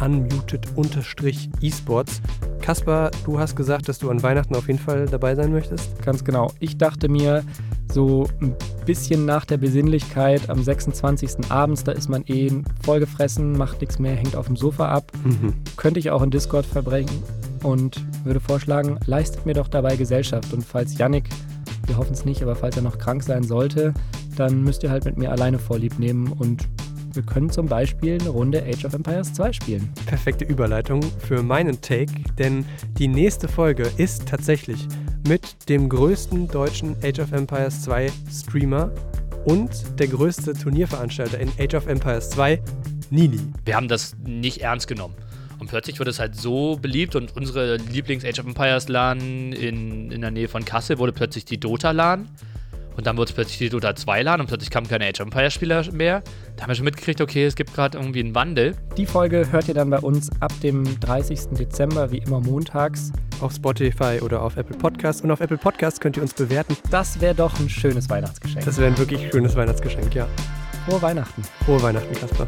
unmuted-esports. 0.00 2.22
Kaspar, 2.60 3.10
du 3.24 3.40
hast 3.40 3.56
gesagt, 3.56 3.88
dass 3.88 3.98
du 3.98 4.08
an 4.08 4.22
Weihnachten 4.22 4.54
auf 4.54 4.68
jeden 4.68 4.78
Fall 4.78 5.06
dabei 5.06 5.34
sein 5.34 5.50
möchtest. 5.50 6.00
Ganz 6.04 6.24
genau. 6.24 6.52
Ich 6.60 6.78
dachte 6.78 7.08
mir, 7.08 7.42
so 7.92 8.26
ein 8.40 8.54
bisschen 8.86 9.24
nach 9.24 9.44
der 9.44 9.56
Besinnlichkeit 9.56 10.48
am 10.48 10.62
26. 10.62 11.50
abends, 11.50 11.84
da 11.84 11.92
ist 11.92 12.08
man 12.08 12.24
eh 12.26 12.50
vollgefressen, 12.82 13.56
macht 13.56 13.80
nichts 13.80 13.98
mehr, 13.98 14.14
hängt 14.14 14.36
auf 14.36 14.46
dem 14.46 14.56
Sofa 14.56 14.88
ab. 14.88 15.12
Mhm. 15.24 15.54
Könnte 15.76 16.00
ich 16.00 16.10
auch 16.10 16.22
in 16.22 16.30
Discord 16.30 16.66
verbringen 16.66 17.22
und 17.62 18.04
würde 18.24 18.40
vorschlagen, 18.40 18.98
leistet 19.06 19.46
mir 19.46 19.54
doch 19.54 19.68
dabei 19.68 19.96
Gesellschaft. 19.96 20.52
Und 20.52 20.64
falls 20.64 20.96
Yannick, 20.98 21.28
wir 21.86 21.96
hoffen 21.96 22.12
es 22.12 22.24
nicht, 22.24 22.42
aber 22.42 22.56
falls 22.56 22.76
er 22.76 22.82
noch 22.82 22.98
krank 22.98 23.22
sein 23.22 23.42
sollte, 23.42 23.94
dann 24.36 24.62
müsst 24.62 24.82
ihr 24.82 24.90
halt 24.90 25.04
mit 25.04 25.16
mir 25.16 25.30
alleine 25.30 25.58
Vorlieb 25.58 25.98
nehmen 25.98 26.32
und 26.32 26.68
wir 27.12 27.22
können 27.24 27.50
zum 27.50 27.66
Beispiel 27.66 28.18
eine 28.20 28.28
Runde 28.28 28.62
Age 28.62 28.84
of 28.84 28.94
Empires 28.94 29.32
2 29.32 29.52
spielen. 29.52 29.88
Perfekte 30.06 30.44
Überleitung 30.44 31.02
für 31.18 31.42
meinen 31.42 31.80
Take, 31.80 32.12
denn 32.38 32.64
die 32.98 33.08
nächste 33.08 33.48
Folge 33.48 33.90
ist 33.96 34.28
tatsächlich 34.28 34.86
mit 35.26 35.68
dem 35.68 35.88
größten 35.88 36.48
deutschen 36.48 36.96
Age 37.02 37.20
of 37.20 37.32
Empires 37.32 37.82
2 37.82 38.10
Streamer 38.30 38.90
und 39.44 39.70
der 39.98 40.08
größte 40.08 40.54
Turnierveranstalter 40.54 41.38
in 41.38 41.50
Age 41.58 41.74
of 41.74 41.86
Empires 41.86 42.30
2, 42.30 42.60
Nili. 43.10 43.40
Wir 43.64 43.76
haben 43.76 43.88
das 43.88 44.16
nicht 44.24 44.62
ernst 44.62 44.86
genommen. 44.86 45.14
Und 45.58 45.68
plötzlich 45.68 46.00
wurde 46.00 46.10
es 46.10 46.18
halt 46.18 46.36
so 46.36 46.78
beliebt 46.80 47.16
und 47.16 47.36
unsere 47.36 47.76
Lieblings-Age 47.76 48.40
of 48.40 48.46
Empires 48.46 48.88
LAN 48.88 49.52
in, 49.52 50.10
in 50.10 50.20
der 50.20 50.30
Nähe 50.30 50.48
von 50.48 50.64
Kassel 50.64 50.98
wurde 50.98 51.12
plötzlich 51.12 51.44
die 51.44 51.60
Dota 51.60 51.90
LAN. 51.90 52.28
Und 53.00 53.06
dann 53.06 53.16
wurde 53.16 53.30
es 53.30 53.32
plötzlich 53.32 53.56
die 53.56 53.70
Dota 53.70 53.96
2 53.96 54.20
LAN 54.20 54.42
und 54.42 54.46
plötzlich 54.48 54.68
kamen 54.68 54.86
keine 54.86 55.06
Age 55.06 55.20
of 55.20 55.28
Empires 55.28 55.54
Spieler 55.54 55.90
mehr. 55.90 56.22
Da 56.56 56.64
haben 56.64 56.68
wir 56.68 56.74
schon 56.74 56.84
mitgekriegt, 56.84 57.22
okay, 57.22 57.46
es 57.46 57.54
gibt 57.54 57.72
gerade 57.72 57.96
irgendwie 57.96 58.20
einen 58.20 58.34
Wandel. 58.34 58.76
Die 58.98 59.06
Folge 59.06 59.50
hört 59.50 59.68
ihr 59.68 59.72
dann 59.72 59.88
bei 59.88 60.00
uns 60.00 60.28
ab 60.40 60.52
dem 60.62 60.84
30. 61.00 61.56
Dezember, 61.58 62.12
wie 62.12 62.18
immer 62.18 62.40
montags. 62.40 63.10
Auf 63.40 63.54
Spotify 63.54 64.18
oder 64.20 64.42
auf 64.42 64.58
Apple 64.58 64.76
Podcasts. 64.76 65.22
Und 65.22 65.30
auf 65.30 65.40
Apple 65.40 65.56
Podcasts 65.56 65.98
könnt 65.98 66.18
ihr 66.18 66.22
uns 66.22 66.34
bewerten. 66.34 66.76
Das 66.90 67.22
wäre 67.22 67.34
doch 67.34 67.58
ein 67.58 67.70
schönes 67.70 68.10
Weihnachtsgeschenk. 68.10 68.66
Das 68.66 68.76
wäre 68.76 68.88
ein 68.88 68.98
wirklich 68.98 69.30
schönes 69.30 69.56
Weihnachtsgeschenk, 69.56 70.14
ja. 70.14 70.28
Frohe 70.86 71.00
Weihnachten. 71.00 71.42
Frohe 71.64 71.82
Weihnachten, 71.82 72.14
Kasper. 72.14 72.46